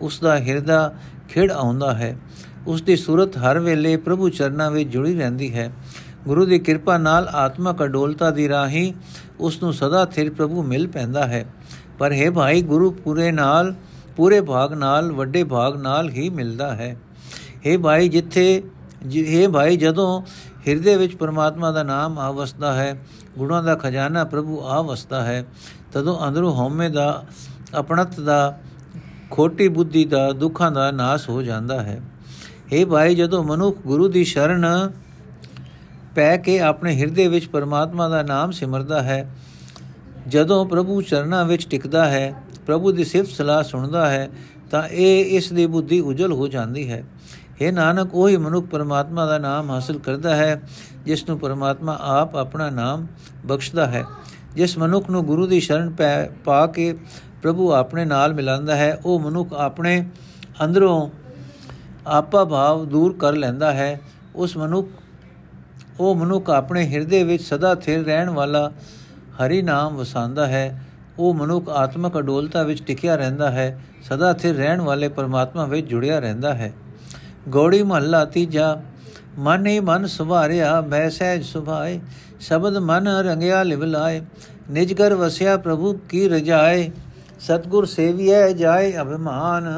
ਉਸ 0.00 0.20
ਦਾ 0.20 0.36
ਹਿਰਦਾ 0.36 0.94
ਖਿੜ 1.28 1.52
ਆਉਂਦਾ 1.52 1.94
ਹੈ। 1.94 2.18
ਉਸ 2.66 2.82
ਦੀ 2.82 2.96
ਸੂਰਤ 2.96 3.36
ਹਰ 3.36 3.58
ਵੇਲੇ 3.58 3.96
ਪ੍ਰਭੂ 3.96 4.28
ਚਰਨਾਂ 4.28 4.70
ਵਿੱਚ 4.70 4.90
ਜੁੜੀ 4.90 5.18
ਰਹਿੰਦੀ 5.18 5.54
ਹੈ। 5.54 5.72
ਗੁਰੂ 6.24 6.46
ਦੀ 6.46 6.58
ਕਿਰਪਾ 6.58 6.98
ਨਾਲ 6.98 7.28
ਆਤਮਕ 7.28 7.84
ਅਡੋਲਤਾ 7.84 8.30
ਦੀ 8.30 8.48
ਰਾਹੀਂ 8.48 8.92
ਉਸ 9.40 9.62
ਨੂੰ 9.62 9.72
ਸਦਾ 9.72 10.04
ਥਿਰ 10.04 10.30
ਪ੍ਰਭੂ 10.30 10.62
ਮਿਲ 10.62 10.86
ਪੈਂਦਾ 10.88 11.26
ਹੈ। 11.26 11.46
ਪਰ 11.98 12.12
ਹੈ 12.12 12.30
ਭਾਈ, 12.30 12.62
ਗੁਰੂ 12.62 12.90
ਪੂਰੇ 12.90 13.32
ਨਾਲ, 13.32 13.74
ਪੂਰੇ 14.16 14.40
ਭਾਗ 14.40 14.72
ਨਾਲ, 14.72 15.12
ਵੱਡੇ 15.12 15.44
ਭਾਗ 15.44 15.76
ਨਾਲ 15.76 16.10
ਹੀ 16.10 16.28
ਮਿਲਦਾ 16.30 16.74
ਹੈ। 16.74 16.96
ਹੈ 17.66 17.78
ਭਾਈ, 17.78 18.08
ਜਿੱਥੇ 18.08 18.62
ਹੈ 19.34 19.48
ਭਾਈ, 19.48 19.76
ਜਦੋਂ 19.76 20.22
ਹਿਰਦੇ 20.68 20.96
ਵਿੱਚ 20.96 21.14
ਪਰਮਾਤਮਾ 21.16 21.70
ਦਾ 21.70 21.82
ਨਾਮ 21.82 22.18
ਆ 22.18 22.30
ਵਸਦਾ 22.30 22.72
ਹੈ, 22.72 23.00
ਗੁਣਾਂ 23.38 23.62
ਦਾ 23.62 23.74
ਖਜ਼ਾਨਾ 23.74 24.24
ਪ੍ਰਭੂ 24.24 24.60
ਆ 24.60 24.80
ਵਸਦਾ 24.82 25.22
ਹੈ। 25.24 25.44
ਤਦੋਂ 25.92 26.18
ਅੰਦਰੋਂ 26.28 26.54
ਹਉਮੈ 26.54 26.88
ਦਾ 26.88 27.24
ਆਪਣਤ 27.74 28.20
ਦਾ, 28.20 28.58
ਖੋਟੀ 29.30 29.68
ਬੁੱਧੀ 29.68 30.04
ਦਾ, 30.04 30.30
ਦੁੱਖਾਂ 30.32 30.70
ਦਾ 30.70 30.90
ਨਾਸ 30.90 31.28
ਹੋ 31.28 31.42
ਜਾਂਦਾ 31.42 31.82
ਹੈ। 31.82 32.00
ਇਹ 32.72 32.86
ਭਾਈ, 32.86 33.14
ਜਦੋਂ 33.14 33.44
ਮਨੁੱਖ 33.44 33.78
ਗੁਰੂ 33.86 34.08
ਦੀ 34.08 34.24
ਸ਼ਰਨ 34.24 34.90
ਪੈ 36.14 36.36
ਕੇ 36.36 36.60
ਆਪਣੇ 36.60 36.94
ਹਿਰਦੇ 36.96 37.28
ਵਿੱਚ 37.28 37.46
ਪਰਮਾਤਮਾ 37.46 38.08
ਦਾ 38.08 38.22
ਨਾਮ 38.22 38.50
ਸਿਮਰਦਾ 38.50 39.02
ਹੈ, 39.02 39.30
ਜਦੋਂ 40.28 40.64
ਪ੍ਰਭੂ 40.66 41.02
ਚਰਨਾਂ 41.02 41.44
ਵਿੱਚ 41.44 41.66
ਟਿਕਦਾ 41.66 42.04
ਹੈ, 42.04 42.34
ਪ੍ਰਭੂ 42.66 42.92
ਦੀ 42.92 43.04
ਸਿਫਤ 43.04 43.30
ਸਲਾਹ 43.30 43.62
ਸੁਣਦਾ 43.62 44.10
ਹੈ, 44.10 44.28
ਤਾਂ 44.70 44.82
ਇਹ 44.88 45.36
ਇਸ 45.36 45.52
ਦੀ 45.52 45.66
ਬੁੱਧੀ 45.66 46.00
ਉਜਲ 46.00 46.32
ਹੋ 46.32 46.48
ਜਾਂਦੀ 46.48 46.90
ਹੈ। 46.90 47.04
ਇਹ 47.60 47.72
ਨਾਨਕ, 47.72 48.14
ਉਹੀ 48.14 48.36
ਮਨੁੱਖ 48.36 48.66
ਪਰਮਾਤਮਾ 48.66 49.26
ਦਾ 49.26 49.38
ਨਾਮ 49.38 49.70
ਹਾਸਲ 49.70 49.98
ਕਰਦਾ 49.98 50.36
ਹੈ, 50.36 50.60
ਜਿਸ 51.04 51.28
ਨੂੰ 51.28 51.38
ਪਰਮਾਤਮਾ 51.38 51.96
ਆਪ 52.00 52.36
ਆਪਣਾ 52.36 52.70
ਨਾਮ 52.70 53.06
ਬਖਸ਼ਦਾ 53.46 53.86
ਹੈ। 53.86 54.04
ਜਿਸ 54.54 54.78
ਮਨੁੱਖ 54.78 55.10
ਨੂੰ 55.10 55.24
ਗੁਰੂ 55.24 55.46
ਦੀ 55.46 55.60
ਸ਼ਰਨ 55.60 55.94
ਪਾ 56.44 56.66
ਕੇ 56.66 56.92
ਪ੍ਰਭੂ 57.42 57.72
ਆਪਣੇ 57.72 58.04
ਨਾਲ 58.04 58.34
ਮਿਲਾਉਂਦਾ 58.34 58.76
ਹੈ, 58.76 59.00
ਉਹ 59.04 59.20
ਮਨੁੱਖ 59.20 59.52
ਆਪਣੇ 59.52 60.04
ਅੰਦਰੋਂ 60.64 61.10
ਆਪਾ 62.06 62.44
ਭਾਵ 62.44 62.84
ਦੂਰ 62.84 63.16
ਕਰ 63.18 63.32
ਲੈਂਦਾ 63.32 63.72
ਹੈ। 63.72 64.00
ਉਸ 64.36 64.56
ਮਨੁੱਖ, 64.56 64.88
ਉਹ 66.00 66.14
ਮਨੁੱਖ 66.14 66.50
ਆਪਣੇ 66.50 66.86
ਹਿਰਦੇ 66.86 67.22
ਵਿੱਚ 67.24 67.42
ਸਦਾ 67.42 67.74
ਥਿਰ 67.74 68.04
ਰਹਿਣ 68.04 68.30
ਵਾਲਾ 68.30 68.70
ਹਰੀ 69.38 69.62
ਨਾਮ 69.62 69.96
ਵਸਾਉਂਦਾ 69.96 70.46
ਹੈ। 70.46 70.86
ਉਹ 71.18 71.34
ਮਨੁੱਖ 71.34 71.68
ਆਤਮਕ 71.68 72.18
ਅਡੋਲਤਾ 72.18 72.62
ਵਿੱਚ 72.62 72.82
ਟਿਕਿਆ 72.82 73.16
ਰਹਿੰਦਾ 73.16 73.50
ਹੈ, 73.50 73.80
ਸਦਾ 74.02 74.32
ਥਿਰ 74.32 74.54
ਰਹਿਣ 74.54 74.80
ਵਾਲੇ 74.80 75.08
ਪਰਮਾਤਮਾ 75.08 75.64
ਵਿੱਚ 75.64 75.86
ਜੁੜਿਆ 75.86 76.18
ਰਹਿੰਦਾ 76.18 76.54
ਹੈ। 76.54 76.72
ਗੋੜੀ 77.50 77.82
ਮਹੱਲਾ 77.82 78.24
ਤੀਜਾ 78.24 78.80
ਮਨ 79.38 79.66
ਹੀ 79.66 79.78
ਮਨ 79.80 80.06
ਸੁਭਾਰਿਆ 80.06 80.80
ਬੈ 80.80 81.08
ਸਹਿਜ 81.08 81.44
ਸੁਭਾਏ। 81.44 82.00
ਸ਼ਬਦ 82.40 82.76
ਮਨ 82.76 83.08
ਰੰਗਿਆ 83.08 83.62
ਲਿਵ 83.62 83.84
ਲਾਏ। 83.84 84.20
ਨਿਜ 84.70 84.92
ਘਰ 84.92 85.14
ਵਸਿਆ 85.14 85.56
ਪ੍ਰਭੂ 85.56 85.92
ਕੀ 86.08 86.28
ਰਜਾਏ। 86.28 86.90
ਸਤਗੁਰ 87.40 87.86
ਸੇਵੀਐ 87.86 88.52
ਜਾਏ 88.52 88.92
ਅਭਿਮਾਨ। 89.02 89.68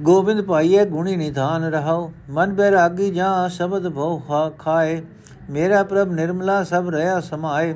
ਗੋਬਿੰਦ 0.00 0.40
ਪਾਈਏ 0.40 0.84
ਗੁਣੀ 0.84 1.16
ਨਿਧਾਨ 1.16 1.64
ਰਹਾਓ 1.64 2.12
ਮਨ 2.30 2.54
ਬੈਰਾਗੀ 2.54 3.10
ਜਾਂ 3.10 3.48
ਸ਼ਬਦ 3.48 3.88
ਭਉ 3.88 4.18
ਖਾਏ। 4.58 5.02
ਮੇਰਾ 5.50 5.82
ਪ੍ਰਭ 5.82 6.12
ਨਿਰਮਲਾ 6.12 6.62
ਸਭ 6.64 6.88
ਰਹਾ 6.88 7.20
ਸਮਾਏ। 7.20 7.74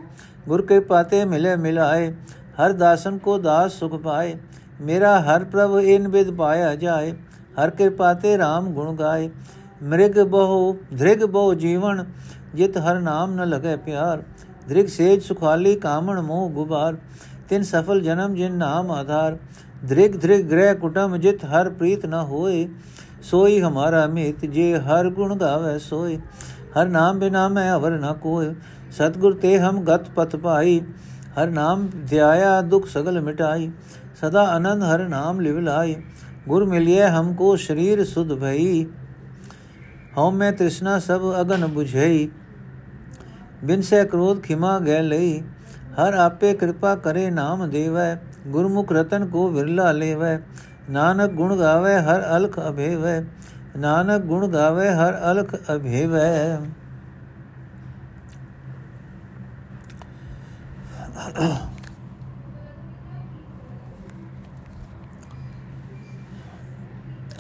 ਗੁਰ 0.49 0.67
ਕੇ 0.67 0.81
ਪਾਤੇ 0.81 1.25
ਮਿਲੇ 1.25 1.57
ਮਿਲਾਏ। 1.57 2.13
ਹਰ 2.57 2.73
ਦਾਸਨ 2.73 3.19
ਕੋ 3.19 3.39
ਦਾਸ 3.39 3.73
ਸੁਖ 3.73 3.95
ਪਾਏ। 4.03 4.37
ਮੇਰਾ 4.81 5.19
ਹਰ 5.21 5.45
ਪ੍ਰਭ 5.45 5.79
ਇਨ 5.81 6.09
ਬਿਦ 6.09 6.31
ਪਾਇਆ 6.37 6.75
ਜਾਏ 6.75 7.13
ਹਰ 7.57 7.71
ਕੇ 7.71 7.89
ਪਾਤੇ 7.91 8.37
RAM 8.37 8.73
ਗੁਣ 8.73 8.95
ਗਾਏ 8.97 9.29
ਮ੍ਰਿਗ 9.83 10.19
ਬਹੁ 10.21 10.73
ਧ੍ਰਿਗ 10.99 11.23
ਬਹੁ 11.23 11.55
ਜੀਵਨ 11.55 12.05
ਜਿਤ 12.55 12.79
ਹਰ 12.79 12.99
ਨਾਮ 13.01 13.35
ਨ 13.35 13.49
ਲਗੇ 13.49 13.77
ਪਿਆਰ 13.77 14.23
ਧ੍ਰਿਗ 14.69 14.87
ਸੇਜ 14.87 15.23
ਸੁਖਾਲੀ 15.23 15.75
ਕਾਮਣ 15.77 16.21
ਮੋਹ 16.21 16.49
ਗੁਬਾਰ 16.51 16.97
ਤਿਨ 17.49 17.63
ਸਫਲ 17.63 18.01
ਜਨਮ 18.01 18.35
ਜਿਨ 18.35 18.55
ਨਾਮ 18.55 18.91
ਆਧਾਰ 18.91 19.37
ਧ੍ਰਿਗ 19.89 20.17
ਧ੍ਰਿਗ 20.21 20.45
ਗ੍ਰਹਿ 20.47 20.75
ਕੁਟਮ 20.75 21.17
ਜਿਤ 21.17 21.45
ਹਰ 21.47 21.71
ਪ੍ਰੀਤ 21.71 22.07
ਨ 22.07 22.21
ਹੋਏ 22.23 22.69
ਸੋਈ 23.23 23.61
ਹਮਾਰਾ 23.61 24.07
ਮਿਤ 24.07 24.45
ਜੇ 24.47 24.75
ਹਰ 24.81 25.09
ਗੁਣ 25.11 25.35
ਗਾਵੇ 25.37 25.79
ਸੋਈ 25.79 26.19
ਹਰ 26.77 26.89
ਨਾਮ 26.89 27.19
ਬਿਨਾ 27.19 27.49
ਮੈਂ 27.49 27.73
ਅਵਰ 27.75 27.99
ਨ 27.99 28.13
ਕੋਇ 28.13 28.53
ਸਤਗੁਰ 28.91 29.35
ਤੇ 29.35 29.59
ਹਮ 29.59 29.83
ਗਤ 29.85 30.09
ਪਤ 30.11 30.37
ਪਾਈ 30.37 30.81
ਹਰ 31.39 31.51
ਨਾਮ 31.51 31.89
ਧਿਆਇਆ 32.09 32.61
ਦੁਖ 32.63 32.87
ਸਗਲ 32.87 33.21
ਮਿਟਾਈ 33.21 33.71
ਸਦਾ 34.21 34.43
ਆਨੰਦ 34.45 34.83
ਹਰ 34.83 35.09
ਨਾਮ 35.09 35.41
ਲਿਵ 35.41 35.59
ਲਾਈ 35.59 35.97
ਗੁਰ 36.49 36.65
ਮਿਲਿਏ 36.65 37.09
ਹਮਕੋ 37.09 37.55
ਸ਼ਰੀਰ 37.57 38.05
ਸੁਧ 38.05 38.33
ਭਈ। 38.35 38.85
ਹਉ 40.19 40.31
ਮੈਂ 40.31 40.53
ਤ੍ਰਿਸ਼ਨਾ 40.53 40.99
ਸਭ 40.99 41.21
ਅਗਨ 41.41 41.65
부ਝਈ 41.65 42.29
ਬਿਨ 43.65 43.83
ਸੇ 43.83 44.05
ਕ੍ਰੋਧ 44.05 44.41
ਖਿਮਾ 44.41 44.79
ਗੈ 44.79 45.03
ਲਈ। 45.03 45.43
ਹਰ 45.97 46.15
ਆਪੇ 46.15 46.53
ਕਿਰਪਾ 46.55 46.95
ਕਰੇ 46.97 47.31
ਨਾਮ 47.31 47.69
ਦੇਵੈ, 47.71 48.17
ਗੁਰਮੁਖ 48.47 48.93
ਰਤਨ 48.93 49.27
ਕੋ 49.27 49.49
ਵਿਰਲਾ 49.49 49.93
ਲੇਵੈ। 49.93 50.39
ਨਾਨਕ 50.91 51.31
ਗੁਣ 51.31 51.57
ਗਾਵੇ, 51.57 51.95
ਹਰ 51.97 52.37
ਅਲਖ 52.37 52.59
ਅਭੇਵੈ। 52.61 53.23
ਨਾਨਕ 53.77 54.23
ਗੁਣ 54.23 54.49
ਗਾਵੇ, 54.49 54.89
ਹਰ 54.91 55.33
ਅਲਖ 55.33 55.55
ਅਭੇਵੈ। 55.55 56.59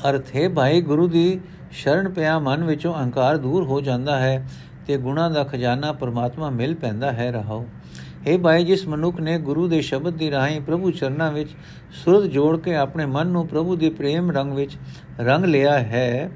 ਅਰਥ 0.04 0.34
ਹੈ, 0.36 0.48
ਭਾਈ, 0.48 0.80
ਗੁਰੂ 0.80 1.06
ਦੀ 1.08 1.40
ਸ਼ਰਨ 1.72 2.08
ਪਿਆ 2.08 2.38
ਮਨ 2.38 2.64
ਵਿੱਚੋਂ 2.64 2.94
ਅਹੰਕਾਰ 2.94 3.36
ਦੂਰ 3.36 3.64
ਹੋ 3.64 3.80
ਜਾਂਦਾ 3.80 4.18
ਹੈ 4.18 4.46
ਤੇ 4.86 4.96
ਗੁਣਾ 4.96 5.28
ਦਾ 5.28 5.44
ਖਜ਼ਾਨਾ 5.44 5.92
ਪਰਮਾਤਮਾ 5.92 6.50
ਮਿਲ 6.50 6.74
ਪੈਂਦਾ 6.74 7.12
ਹੈ 7.12 7.30
ਰਹਾਓ 7.32 7.66
हे 8.26 8.38
ਭਾਈ, 8.40 8.64
ਜਿਸ 8.64 8.86
ਮਨੁੱਖ 8.88 9.20
ਨੇ 9.20 9.38
ਗੁਰੂ 9.38 9.66
ਦੇ 9.68 9.80
ਸ਼ਬਦ 9.80 10.16
ਦੀ 10.16 10.30
ਰਾਹੀਂ 10.30 10.60
ਪ੍ਰਭੂ 10.60 10.90
ਚਰਨਾਂ 10.90 11.30
ਵਿੱਚ 11.32 11.50
ਸੁਰਤ 12.04 12.30
ਜੋੜ 12.30 12.56
ਕੇ 12.60 12.74
ਆਪਣੇ 12.76 13.06
ਮਨ 13.06 13.26
ਨੂੰ 13.26 13.46
ਪ੍ਰਭੂ 13.48 13.76
ਦੇ 13.76 13.90
ਪ੍ਰੇਮ 13.90 14.30
ਰੰਗ 14.30 14.52
ਵਿੱਚ 14.52 14.76
ਰੰਗ 15.20 15.44
ਲਿਆ 15.44 15.78
ਹੈ, 15.78 16.30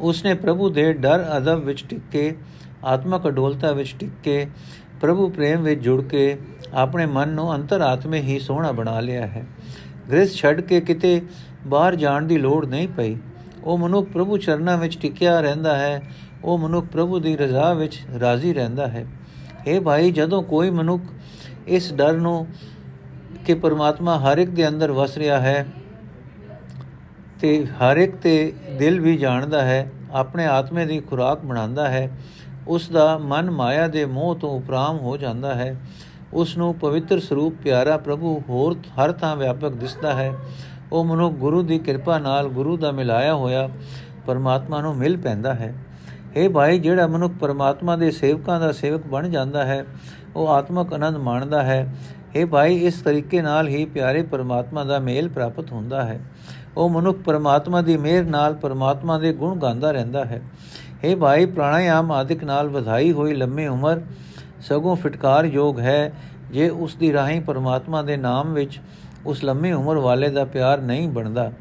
ਉਸਨੇ 0.00 0.34
ਪ੍ਰਭੂ 0.34 0.68
ਦੇ 0.70 0.92
ਡਰ, 0.92 1.24
ਅਦਬ 1.36 1.64
ਵਿੱਚ 1.64 1.84
ਟਿਕ 1.88 2.00
ਕੇ 2.12 2.34
ਆਤਮਕ 2.84 3.26
ਅਡੋਲਤਾ 3.28 3.72
ਵਿੱਚ 3.72 3.94
ਟਿਕ 3.98 4.10
ਕੇ 4.22 4.46
ਪ੍ਰਭੂ 5.02 5.28
ਪ੍ਰੇਮ 5.28 5.62
ਵਿੱਚ 5.62 5.80
ਜੁੜ 5.80 6.02
ਕੇ 6.02 6.36
ਆਪਣੇ 6.74 7.06
ਮਨ 7.06 7.28
ਨੂੰ 7.28 7.54
ਅੰਤਰਾਤਮੇ 7.54 8.20
ਹੀ 8.20 8.38
ਸੋਹਣਾ 8.38 8.72
ਬਣਾ 8.72 9.00
ਲਿਆ 9.00 9.26
ਹੈ। 9.26 9.44
ਗ੍ਰਹਿ 10.10 10.26
ਛੱਡ 10.26 10.60
ਕੇ 10.60 10.80
ਕਿਤੇ 10.80 11.22
ਬਾਹਰ 11.66 11.94
ਜਾਣ 11.94 12.22
ਦੀ 12.22 12.38
ਲੋੜ 12.38 12.66
ਨਹੀਂ 12.66 12.88
ਪਈ। 12.88 13.16
ਉਹ 13.64 13.78
ਮਨੁੱਖ 13.78 14.08
ਪ੍ਰਭੂ 14.08 14.36
ਚਰਨਾਂ 14.38 14.76
ਵਿੱਚ 14.78 14.98
ਟਿਕਿਆ 14.98 15.40
ਰਹਿੰਦਾ 15.40 15.76
ਹੈ। 15.76 16.02
ਉਹ 16.44 16.58
ਮਨੁੱਖ 16.58 16.86
ਪ੍ਰਭੂ 16.86 17.18
ਦੀ 17.18 17.36
ਰਜ਼ਾ 17.36 17.72
ਵਿੱਚ 17.72 18.00
ਰਾਜ਼ੀ 18.20 18.52
ਰਹਿੰਦਾ 18.54 18.86
ਹੈ। 18.86 19.06
ਇਹ 19.66 19.80
ਭਾਈ, 19.80 20.10
ਜਦੋਂ 20.10 20.42
ਕੋਈ 20.42 20.70
ਮਨੁੱਖ 20.70 21.02
ਇਸ 21.66 21.92
ਡਰ 21.94 22.12
ਨੂੰ 22.12 22.46
ਕਿ 23.46 23.54
ਪਰਮਾਤਮਾ 23.54 24.18
ਹਰ 24.18 24.38
ਇੱਕ 24.38 24.50
ਦੇ 24.50 24.68
ਅੰਦਰ 24.68 24.92
ਵਸ 24.92 25.16
ਰਿਹਾ 25.16 25.40
ਹੈ 25.40 25.66
ਤੇ 27.40 27.66
ਹਰ 27.66 27.96
ਇੱਕ 27.96 28.16
ਤੇ 28.16 28.52
ਦਿਲ 28.78 29.00
ਵੀ 29.00 29.16
ਜਾਣਦਾ 29.16 29.62
ਹੈ, 29.62 29.90
ਆਪਣੇ 30.12 30.46
ਆਤਮੇ 30.46 30.86
ਦੀ 30.86 31.00
ਖੁਰਾਕ 31.00 31.44
ਬਣਾਉਂਦਾ 31.44 31.88
ਹੈ 31.88 32.10
ਉਸ 32.68 32.88
ਦਾ 32.88 33.18
ਮਨ 33.18 33.50
ਮਾਇਆ 33.50 33.88
ਦੇ 33.88 34.04
ਮੋਹ 34.04 34.34
ਤੋਂ 34.34 34.50
ਉਪਰਾਮ 34.50 34.98
ਹੋ 34.98 35.16
ਜਾਂਦਾ 35.16 35.54
ਹੈ। 35.54 35.80
ਉਸ 36.32 36.56
ਨੂੰ 36.56 36.74
ਪਵਿੱਤਰ 36.74 37.20
ਸਰੂਪ 37.20 37.54
ਪਿਆਰਾ 37.64 37.96
ਪ੍ਰਭੂ 37.96 38.42
ਹੋਰ 38.48 38.74
ਹਰ 38.74 39.12
ਥਾਂ 39.12 39.36
ਵਿਆਪਕ 39.36 39.68
ਦਿਸਦਾ 39.68 40.14
ਹੈ। 40.14 40.32
ਉਹ 40.92 41.04
ਮਨੁ 41.04 41.30
ਗੁਰੂ 41.30 41.62
ਦੀ 41.62 41.78
ਕਿਰਪਾ 41.78 42.18
ਨਾਲ 42.18 42.48
ਗੁਰੂ 42.48 42.76
ਦਾ 42.76 42.90
ਮਿਲਾਇਆ 42.90 43.34
ਹੋਇਆ 43.34 43.68
ਪਰਮਾਤਮਾ 44.26 44.80
ਨੂੰ 44.80 44.96
ਮਿਲ 44.96 45.16
ਪੈਂਦਾ 45.16 45.54
ਹੈ। 45.54 45.74
ਇਹ 46.36 46.50
ਭਾਈ, 46.50 46.78
ਜਿਹੜਾ 46.78 47.06
ਮਨੁੱਖ 47.06 47.34
ਪਰਮਾਤਮਾ 47.34 47.96
ਦੇ 47.96 48.10
ਸੇਵਕਾਂ 48.10 48.60
ਦਾ 48.60 48.72
ਸੇਵਕ 48.72 49.06
ਬਣ 49.06 49.28
ਜਾਂਦਾ 49.28 49.64
ਹੈ, 49.64 49.84
ਉਹ 50.36 50.48
ਆਤਮਕ 50.48 50.92
ਆਨੰਦ 50.92 51.16
ਮਾਣਦਾ 51.16 51.62
ਹੈ। 51.62 51.94
ਇਹ 52.34 52.46
ਭਾਈ, 52.46 52.76
ਇਸ 52.76 53.00
ਤਰੀਕੇ 53.00 53.42
ਨਾਲ 53.42 53.68
ਹੀ 53.68 53.84
ਪਿਆਰੇ 53.84 54.22
ਪਰਮਾਤਮਾ 54.22 54.84
ਦਾ 54.84 54.98
ਮੇਲ 54.98 55.28
ਪ੍ਰਾਪਤ 55.28 55.72
ਹੁੰਦਾ 55.72 56.02
ਹੈ। 56.02 56.20
ਉਹ 56.76 56.88
ਮਨੁੱਖ 56.88 57.18
ਪਰਮਾਤਮਾ 57.18 57.82
ਦੀ 57.82 57.96
ਮਿਹਰ 57.96 58.24
ਨਾਲ 58.24 58.54
ਪਰਮਾਤਮਾ 58.54 59.18
ਦੇ 59.18 59.32
ਗੁਣ 59.32 59.58
ਗਾਉਂਦਾ 59.58 59.90
ਰਹਿੰਦਾ 59.90 60.24
ਹੈ। 60.24 60.42
ਇਹ 61.04 61.16
ਭਾਈ, 61.16 61.46
ਪ੍ਰਾਣਾਯਾਮ 61.46 62.12
ਆਦਿਕ 62.12 62.44
ਨਾਲ 62.44 62.68
ਵਧਾਈ 62.68 63.12
ਹੋਈ 63.12 63.34
ਲੰਮੀ 63.34 63.66
ਉਮਰ 63.66 64.00
ਸਗੋਂ 64.60 64.96
ਫਟਕਾਰ 64.96 65.44
ਯੋਗ 65.44 65.80
ਹੈ। 65.80 66.12
ਜੇ 66.50 66.68
ਉਸ 66.68 66.94
ਦੀ 66.94 67.12
ਰਾਹੀਂ 67.12 67.40
ਪਰਮਾਤਮਾ 67.40 68.02
ਦੇ 68.02 68.16
ਨਾਮ 68.16 68.52
ਵਿੱਚ 68.52 68.80
ਉਸ 69.26 69.44
ਲੰਮੀ 69.44 69.72
ਉਮਰ 69.72 69.96
ਵਾਲੇ 69.96 70.28
ਦਾ 70.28 70.44
ਪਿਆਰ 70.44 70.80
ਨਹੀਂ 70.80 71.08
ਬਣਦਾ। 71.08 71.52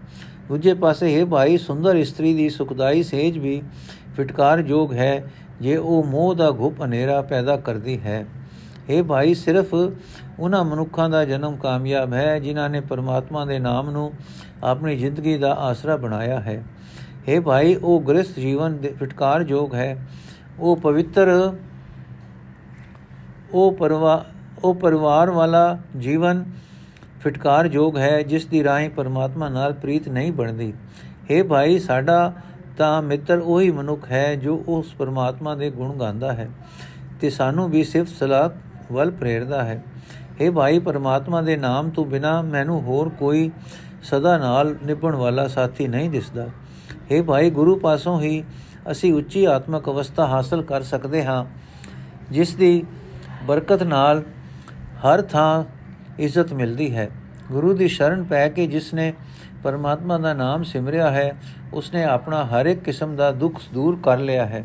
ਦੂਜੇ 0.48 0.74
ਪਾਸੇ 0.74 1.20
ਇਹ 1.20 1.26
ਭਾਈ, 1.26 1.58
ਸੁੰਦਰ 1.58 1.96
ਇਸਤਰੀ 1.96 2.34
ਦੀ 2.34 2.50
ਸੁਖਦਾਈ 2.50 3.04
ਸੇਜ 3.04 3.38
ਵੀ 3.38 3.62
ਫਟਕਾਰ 4.18 4.60
ਯੋਗ 4.60 4.94
ਹੈ। 4.94 5.24
ਜੇ 5.62 5.78
ਉਹ 5.78 6.04
ਮੋਹ 6.04 6.36
ਦਾ 6.36 6.52
ਘੁਪ 6.52 6.84
ਹਨੇਰਾ 6.84 7.22
ਪੈਦਾ 7.22 7.58
ਕਰਦੀ 7.58 8.00
ਹੈ। 8.02 8.26
ਇਹ 8.90 9.04
ਭਾਈ, 9.04 9.34
ਸਿਰਫ 9.34 9.74
ਉਹਨਾਂ 10.40 10.64
ਮਨੁੱਖਾਂ 10.64 11.10
ਦਾ 11.10 11.26
ਜਨਮ 11.26 11.56
ਕਾਮਯਾਬ 11.56 12.14
ਹੈ, 12.14 12.40
ਜਿਨ੍ਹਾਂ 12.40 12.70
ਨੇ 12.70 12.80
ਪਰਮਾਤਮਾ 12.82 13.46
ਦੇ 13.46 13.60
ਨਾਮ 13.60 13.90
ਨੂੰ 13.90 14.12
ਆਪਣੀ 14.64 14.96
ਜ਼ਿੰਦਗੀ 14.98 15.38
ਦਾ 15.38 15.54
ਆਸਰਾ 15.54 15.96
ਬਣਾਇਆ 15.96 16.40
ਹੈ। 16.40 16.64
ਇਹ 17.28 17.42
ਭਾਈ, 17.42 17.76
ਉਹ 17.76 18.02
ਗ੍ਰਸਥ 18.02 18.40
ਜੀਵਨ 18.40 18.78
ਦੇ 18.78 18.90
ਫਟਕਾਰ 18.90 19.42
ਯੋਗ 19.42 19.76
ਹੈ। 19.76 20.08
ਉਹ 20.60 20.78
ਪਵਿੱਤਰ, 20.78 21.54
ਉਹ 23.54 23.72
ਪਰਵਾ, 23.72 24.26
ਉਹ 24.64 24.76
ਪਰਿਵਾਰ 24.76 25.30
ਵਾਲਾ 25.30 25.80
ਜੀਵਨ 25.98 26.46
ਫਟਕਾਰ 27.22 27.66
ਯੋਗ 27.66 27.98
ਹੈ, 27.98 28.22
ਜਿਸ 28.22 28.46
ਦੀ 28.46 28.64
ਰਾਹੀਂ 28.64 28.90
ਪਰਮਾਤਮਾ 28.90 29.50
ਨਾਲ 29.50 29.74
ਪ੍ਰੀਤ 29.74 30.08
ਨਹੀਂ 30.10 30.32
ਬਣਦੀ। 30.32 30.74
हे 31.32 31.46
ਭਾਈ, 31.48 31.80
ਸਾਡਾ 31.80 32.34
ਤਾਂ 32.78 33.02
ਮਿੱਤਰ 33.02 33.38
ਉਹੀ 33.38 33.72
ਮਨੁੱਖ 33.72 34.12
ਹੈ, 34.12 34.36
ਜੋ 34.36 34.64
ਉਸ 34.68 34.94
ਪਰਮਾਤਮਾ 34.94 35.56
ਦੇ 35.56 35.70
ਗੁਣ 35.70 35.98
ਗਾਉਂਦਾ 35.98 36.34
ਹੈ 36.34 36.50
ਤੇ 37.22 37.30
ਸਾਨੂੰ 37.30 37.70
ਵੀ 37.70 37.84
ਸਿਫਤ 37.84 38.10
ਸਲਾਹ 38.10 38.50
ਵੱਲ 38.94 39.12
ਪ੍ਰੇਰਦਾ 39.12 39.64
ਹੈ। 39.64 39.84
हे 40.42 40.52
ਭਾਈ, 40.52 40.80
ਪਰਮਾਤਮਾ 40.80 41.42
ਦੇ 41.42 41.58
ਨਾਮ 41.58 41.90
ਤੋਂ 41.90 42.06
ਬਿਨਾ 42.06 42.42
ਮੈਨੂੰ 42.42 42.82
ਹੋਰ 42.82 43.10
ਕੋਈ 43.10 43.52
ਸਦਾ 44.04 44.38
ਨਾਲ 44.38 44.76
ਨਿਭਣ 44.86 45.16
ਵਾਲਾ 45.16 45.48
ਸਾਥੀ 45.48 45.88
ਨਹੀਂ 45.88 46.10
ਦਿਸਦਾ। 46.10 46.48
हे 47.12 47.24
ਭਾਈ, 47.24 47.50
ਗੁਰੂ 47.50 47.76
ਪਾਸੋਂ 47.76 48.22
ਹੀ 48.22 48.44
ਅਸੀਂ 48.92 49.14
ਉੱਚੀ 49.14 49.46
ਆਤਮਿਕ 49.46 49.90
ਅਵਸਥਾ 49.90 50.26
ਹਾਸਲ 50.26 50.62
ਕਰ 50.62 50.82
ਸਕਦੇ 50.82 51.24
ਹਾਂ, 51.26 51.46
ਜਿਸ 52.32 52.56
ਦੀ 52.56 52.84
ਬਰਕਤ 53.48 53.84
ਨਾਲ 53.84 54.24
ਹਰ 55.06 55.22
ਥਾਂ 55.22 55.64
ਇੱਜ਼ਤ 56.20 56.54
ਮਿਲਦੀ 56.54 56.96
ਹੈ। 56.96 57.10
ਗੁਰੂ 57.52 57.74
ਦੀ 57.74 57.88
ਸ਼ਰਨ 57.88 58.24
ਪੈ 58.24 58.48
ਕੇ 58.50 58.68
ਜਿਸ 58.68 58.94
ਨੇ 58.94 59.14
ਪਰਮਾਤਮਾ 59.64 60.18
ਦਾ 60.18 60.34
ਨਾਮ 60.34 60.64
ਸਿਮਰਿਆ 60.64 61.10
ਹੈ, 61.12 61.34
ਉਸਨੇ 61.74 62.04
ਆਪਣਾ 62.04 62.44
ਹਰ 62.46 62.66
ਇੱਕ 62.66 62.84
ਕਿਸਮ 62.84 63.16
ਦਾ 63.16 63.32
ਦੁੱਖ 63.32 63.60
ਦੂਰ 63.74 64.00
ਕਰ 64.04 64.18
ਲਿਆ 64.18 64.46
ਹੈ। 64.46 64.64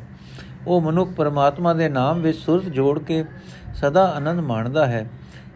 ਉਹ 0.67 0.81
ਮਨੁੱਖ 0.81 1.11
ਪਰਮਾਤਮਾ 1.11 1.75
ਦੇ 1.75 1.89
ਨਾਮ 1.89 2.21
ਵਿੱਚ 2.21 2.39
ਸੁਰਤ 2.39 2.65
ਜੋੜ 2.65 2.99
ਕੇ 2.99 3.25
ਸਦਾ 3.75 4.05
ਆਨੰਦ 4.05 4.41
ਮਾਣਦਾ 4.41 4.87
ਹੈ। 4.87 5.07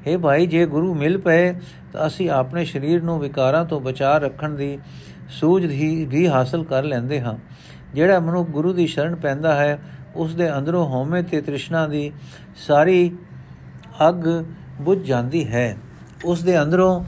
हे 0.06 0.18
ਭਾਈ, 0.18 0.46
ਜੇ 0.46 0.66
ਗੁਰੂ 0.66 0.94
ਮਿਲ 0.94 1.18
ਪਏ 1.18 1.52
ਤਾਂ 1.92 2.06
ਅਸੀਂ 2.06 2.30
ਆਪਣੇ 2.30 2.64
ਸਰੀਰ 2.64 3.02
ਨੂੰ 3.02 3.18
ਵਿਕਾਰਾਂ 3.20 3.64
ਤੋਂ 3.64 3.80
ਬਚਾ 3.80 4.18
ਰੱਖਣ 4.18 4.50
ਦੀ 4.50 4.78
ਸੂਝ 5.30 5.66
ਵੀ 6.08 6.28
ਹਾਸਲ 6.28 6.64
ਕਰ 6.64 6.82
ਲੈਂਦੇ 6.82 7.20
ਹਾਂ। 7.20 7.34
ਜਿਹੜਾ 7.94 8.20
ਮਨੁੱਖ 8.20 8.50
ਗੁਰੂ 8.50 8.72
ਦੀ 8.72 8.86
ਸ਼ਰਨ 8.86 9.14
ਪੈਂਦਾ 9.14 9.54
ਹੈ 9.54 9.82
ਉਸ 10.16 10.34
ਦੇ 10.34 10.58
ਅੰਦਰੋਂ 10.58 10.86
ਹਉਮੈ 10.86 11.22
ਤੇ 11.22 11.40
ਤ੍ਰਿਸ਼ਨਾ 11.40 11.86
ਦੀ 11.86 12.12
ਸਾਰੀ 12.56 13.16
ਅੱਗ 14.08 14.44
ਬੁਝ 14.80 14.98
ਜਾਂਦੀ 14.98 15.48
ਹੈ। 15.48 15.76
ਉਸ 16.24 16.42
ਦੇ 16.42 16.62
ਅੰਦਰੋਂ 16.62 17.04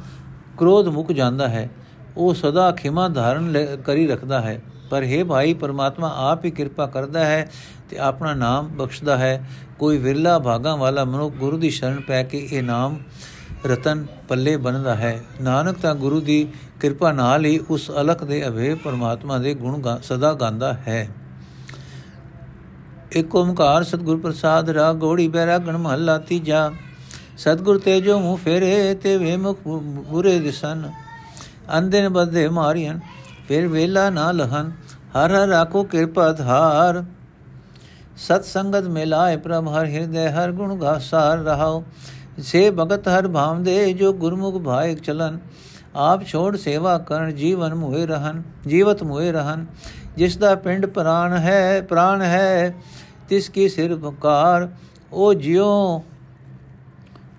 ਕ੍ਰੋਧ 0.58 0.88
ਮੁੱਕ 0.88 1.12
ਜਾਂਦਾ 1.12 1.48
ਹੈ। 1.48 1.70
ਉਹ 2.16 2.34
ਸਦਾ 2.34 2.70
ਖਿਮਾ 2.70 3.08
ਧਾਰਨ 3.08 3.76
ਕਰੀ 3.84 4.06
ਰੱਖਦਾ 4.06 4.40
ਹੈ। 4.40 4.62
ਪਰ 4.90 5.02
हे 5.02 5.26
ਭਾਈ, 5.26 5.54
ਪਰਮਾਤਮਾ 5.54 6.14
ਆਪ 6.16 6.44
ਹੀ 6.44 6.50
ਕਿਰਪਾ 6.50 6.86
ਕਰਦਾ 6.86 7.24
ਹੈ 7.24 7.50
ਤੇ 7.90 7.98
ਆਪਣਾ 7.98 8.34
ਨਾਮ 8.34 8.68
ਬਖਸ਼ਦਾ 8.68 9.18
ਹੈ। 9.18 9.50
ਕੋਈ 9.78 9.98
ਵਿਰਲਾ 9.98 10.38
ਭਾਗਾ 10.38 10.76
ਵਾਲਾ 10.76 11.04
ਮਨੁੱਖ 11.04 11.34
ਗੁਰੂ 11.34 11.58
ਦੀ 11.58 11.70
ਸ਼ਰਨ 11.70 12.00
ਪੈ 12.00 12.22
ਕੇ 12.22 12.48
ਇਹ 12.52 12.62
ਨਾਮ 12.62 12.98
ਰਤਨ 13.66 14.06
ਪੱਲੇ 14.28 14.56
ਬਣਦਾ 14.56 14.94
ਹੈ। 14.94 15.24
ਨਾਨਕ 15.40 15.76
ਤਾਂ 15.78 15.94
ਗੁਰੂ 15.94 16.20
ਦੀ 16.20 16.48
ਕਿਰਪਾ 16.80 17.12
ਨਾਲ 17.12 17.44
ਹੀ 17.44 17.58
ਉਸ 17.70 17.90
ਅਲਖ 17.90 18.24
ਦੇ 18.24 18.48
ਅਭੇ 18.48 18.74
ਪਰਮਾਤਮਾ 18.74 19.38
ਦੇ 19.38 19.54
ਗੁਣ 19.54 19.82
ਸਦਾ 20.02 20.32
ਗਾਉਂਦਾ 20.32 20.72
ਹੈ। 20.72 21.08
ਇਕ 23.12 23.34
ਓਮਕਾਰ 23.36 23.84
ਸਤਿਗੁਰ 23.84 24.20
ਪ੍ਰਸਾਦ 24.20 24.70
ਰਾ 24.70 24.92
ਗੋੜੀ 24.92 25.28
ਬੈਰਾਗਣ 25.28 25.76
ਮਹੱਲਾ 25.76 26.18
ਤੀਜਾ। 26.18 26.72
ਸਤਿਗੁਰ 27.38 27.78
ਤੇ 27.78 28.00
ਜੋ 28.00 28.18
ਮੂੰ 28.20 28.36
ਫੇਰੇ 28.38 28.94
ਤੇ 28.94 29.16
ਵੇ 29.16 29.36
ਮੁਖ 29.36 29.58
ਬੁਰੇ 30.08 30.38
ਦਿਸਨ। 30.40 30.90
ਅੰਦਨ 31.78 32.08
ਬੱਦੇ 32.08 32.48
ਮਾਰੀਆਂ 32.48 32.98
ਫਿਰ 33.48 33.68
ਵੇਲਾ 33.68 34.10
ਨਾ 34.10 34.32
ਲਹਨ। 34.32 34.72
ਹਰ 35.16 35.34
ਹਰ 35.34 35.50
ਆਕੋ 35.52 35.82
ਕਿਰਪਾ 35.84 36.32
ਧਾਰ। 36.32 37.04
ਸਤ 38.16 38.44
ਸੰਗਤ 38.44 38.82
ਮਿਲਾਏ 38.82 39.36
ਪ੍ਰਭ, 39.36 39.68
ਹਰ 39.68 39.86
ਹਿਰਦੇ, 39.86 40.30
ਹਰ 40.30 40.52
ਗੁਣ 40.52 40.76
ਗਾਸਾਰ 40.76 41.38
ਰਹਾਓ। 41.38 41.84
ਸੇ 42.38 42.70
ਭਗਤ 42.70 43.08
ਹਰ 43.08 43.28
ਭਾਵ 43.28 43.62
ਦੇ 43.62 43.92
ਜੋ 43.92 44.12
ਗੁਰਮੁਖ 44.12 44.62
ਭਾਇਕ 44.62 45.00
ਚਲਨ, 45.00 45.38
ਆਪ 45.94 46.24
ਛੋੜ 46.24 46.56
ਸੇਵਾ 46.56 46.98
ਕਰਨ 46.98 47.34
ਜੀਵਨ 47.34 47.74
ਮੁਏ 47.74 48.06
ਰਹਨ, 48.06 48.42
ਜੀਵਤ 48.66 49.02
ਮੁਏ 49.02 49.32
ਰਹਨ। 49.32 49.66
ਜਿਸ 50.16 50.36
ਦਾ 50.36 50.54
ਪਿੰਡ 50.54 50.86
ਪ੍ਰਾਨ 50.86 51.32
ਹੈ 51.32 51.80
ਪ੍ਰਾਨ 51.80 52.22
ਹੈ, 52.22 52.74
ਤਿਸ 53.28 53.48
ਕੀ 53.48 53.68
ਸਿਰ 53.68 53.96
ਪੁਕਾਰ, 53.96 54.68
ਉਹ 55.12 55.34
ਜਿਉ 55.34 56.02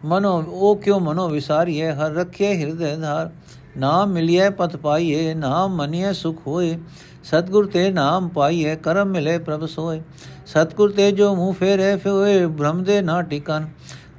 ਮਨੋ, 0.05 0.43
ਉਹ 0.47 0.75
ਕਿਉ 0.75 0.99
ਮਨੋ 0.99 1.29
ਵਿਸਾਰੀਏ 1.29 1.91
ਹਰ 1.91 2.11
ਰਖੇ 2.11 2.57
ਹਿਰਦੇ 2.57 2.95
ਧਾਰ। 2.95 3.29
ਨਾਮ 3.77 4.09
ਮਿਲਿਏ 4.09 4.49
ਪਤ 4.49 4.75
ਪਾਈਏ 4.75 5.33
ਨਾਮ 5.33 5.75
ਮਨੀਏ 5.75 6.13
ਸੁਖ 6.13 6.41
ਹੋਏ। 6.47 6.79
ਸਤਗੁਰ 7.23 7.65
ਤੇ 7.65 7.89
ਨਾਮ 7.91 8.27
ਪਾਈਏ 8.27 8.75
ਕਰਮ 8.75 9.07
ਮਿਲੇ 9.07 9.37
ਪ੍ਰਭ 9.37 9.65
ਸੋਏ। 9.65 10.01
ਸਤਗੁਰ 10.45 10.91
ਤੇ 10.91 11.11
ਜੋ 11.11 11.35
ਮੂੰਹ 11.35 11.53
ਫੇਰੇ, 11.53 11.95
ਫਿਰੇ 11.95 12.45
ਬ੍ਰਹਮ 12.45 12.83
ਦੇ 12.83 13.01
ਨਾ 13.01 13.21
ਟਿਕਨ। 13.21 13.67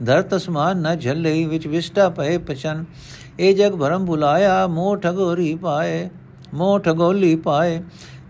ਧਰਤ 0.00 0.34
ਅਸਮਾਨ 0.36 0.80
ਨ 0.80 0.94
ਝੱਲੇ 0.96 1.44
ਵਿੱਚ 1.46 1.66
ਵਿਸ਼ਟਾ 1.66 2.08
ਪਏ 2.08 2.38
ਪਚਨ 2.38 2.84
ਇਹ 3.38 3.54
ਜਗ 3.56 3.76
ਭਰਮ 3.76 4.04
ਭੁਲਾਇਆ 4.06 4.66
ਮੋਹ 4.66 4.96
ਠਗੋਰੀ 4.96 5.54
ਪਾਏ 5.54 6.08
ਮੋਹ 6.54 6.78
ਠਗੋਲੀ 6.78 7.34
ਪਾਏ 7.36 7.80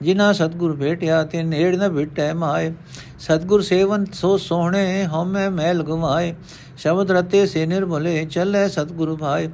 ਜਿਨਾ 0.02 0.32
ਸਤਗੁਰ 0.32 0.74
ਭੇਟਿਆ 0.76 1.22
ਤੇ 1.24 1.42
ਨੇੜ 1.42 1.74
ਨ 1.76 1.88
ਵਿਟੈ 1.88 2.32
ਮਾਏ 2.34 2.72
ਸਤਗੁਰ 3.18 3.62
ਸੇਵਨ 3.62 4.04
ਸੋ 4.12 4.36
ਸੋਹਣੇ 4.36 5.04
ਹਉਮੈ 5.06 5.48
ਮੈਲ 5.50 5.82
ਗਵਾਏ 5.82 6.34
ਸ਼ਬਦ 6.76 7.10
ਰਤੇ 7.10 7.44
ਸੇ 7.46 7.64
ਨਿਰਮਲੇ 7.66 8.24
ਚੱਲੇ 8.24 8.66
ਸਤਗੁਰ 8.68 9.16
ਭਾਏ 9.16 9.48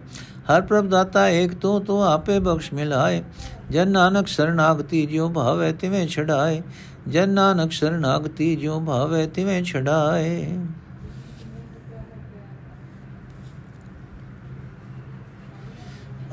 ਹਰ 0.50 0.60
ਪ੍ਰਭ 0.60 0.88
ਦਾਤਾ 0.88 1.28
ਏਕ 1.28 1.54
ਤੂੰ 1.54 1.80
ਤੂੰ 1.84 2.02
ਆਪੇ 2.04 2.38
ਬਖਸ਼ 2.38 2.72
ਮਿਲਾਏ 2.74 3.22
ਜਨ 3.70 3.88
ਨਾਨਕ 3.88 4.28
ਸਰਨਾਗਤੀ 4.28 5.04
ਜਿਉ 5.06 5.28
ਭਾਵੇ 5.28 5.72
ਤਿਵੇਂ 5.72 6.06
ਛਡਾਏ 6.06 6.62
ਜਨ 7.08 7.30
ਨਾਨਕ 7.30 7.72
ਸਰਨਾਗਤੀ 7.72 8.54
ਜਿਉ 8.56 8.80
ਭਾਵੇ 8.80 9.26
ਤਿਵੇਂ 9.26 9.62
ਛਡਾਏ 9.62 10.56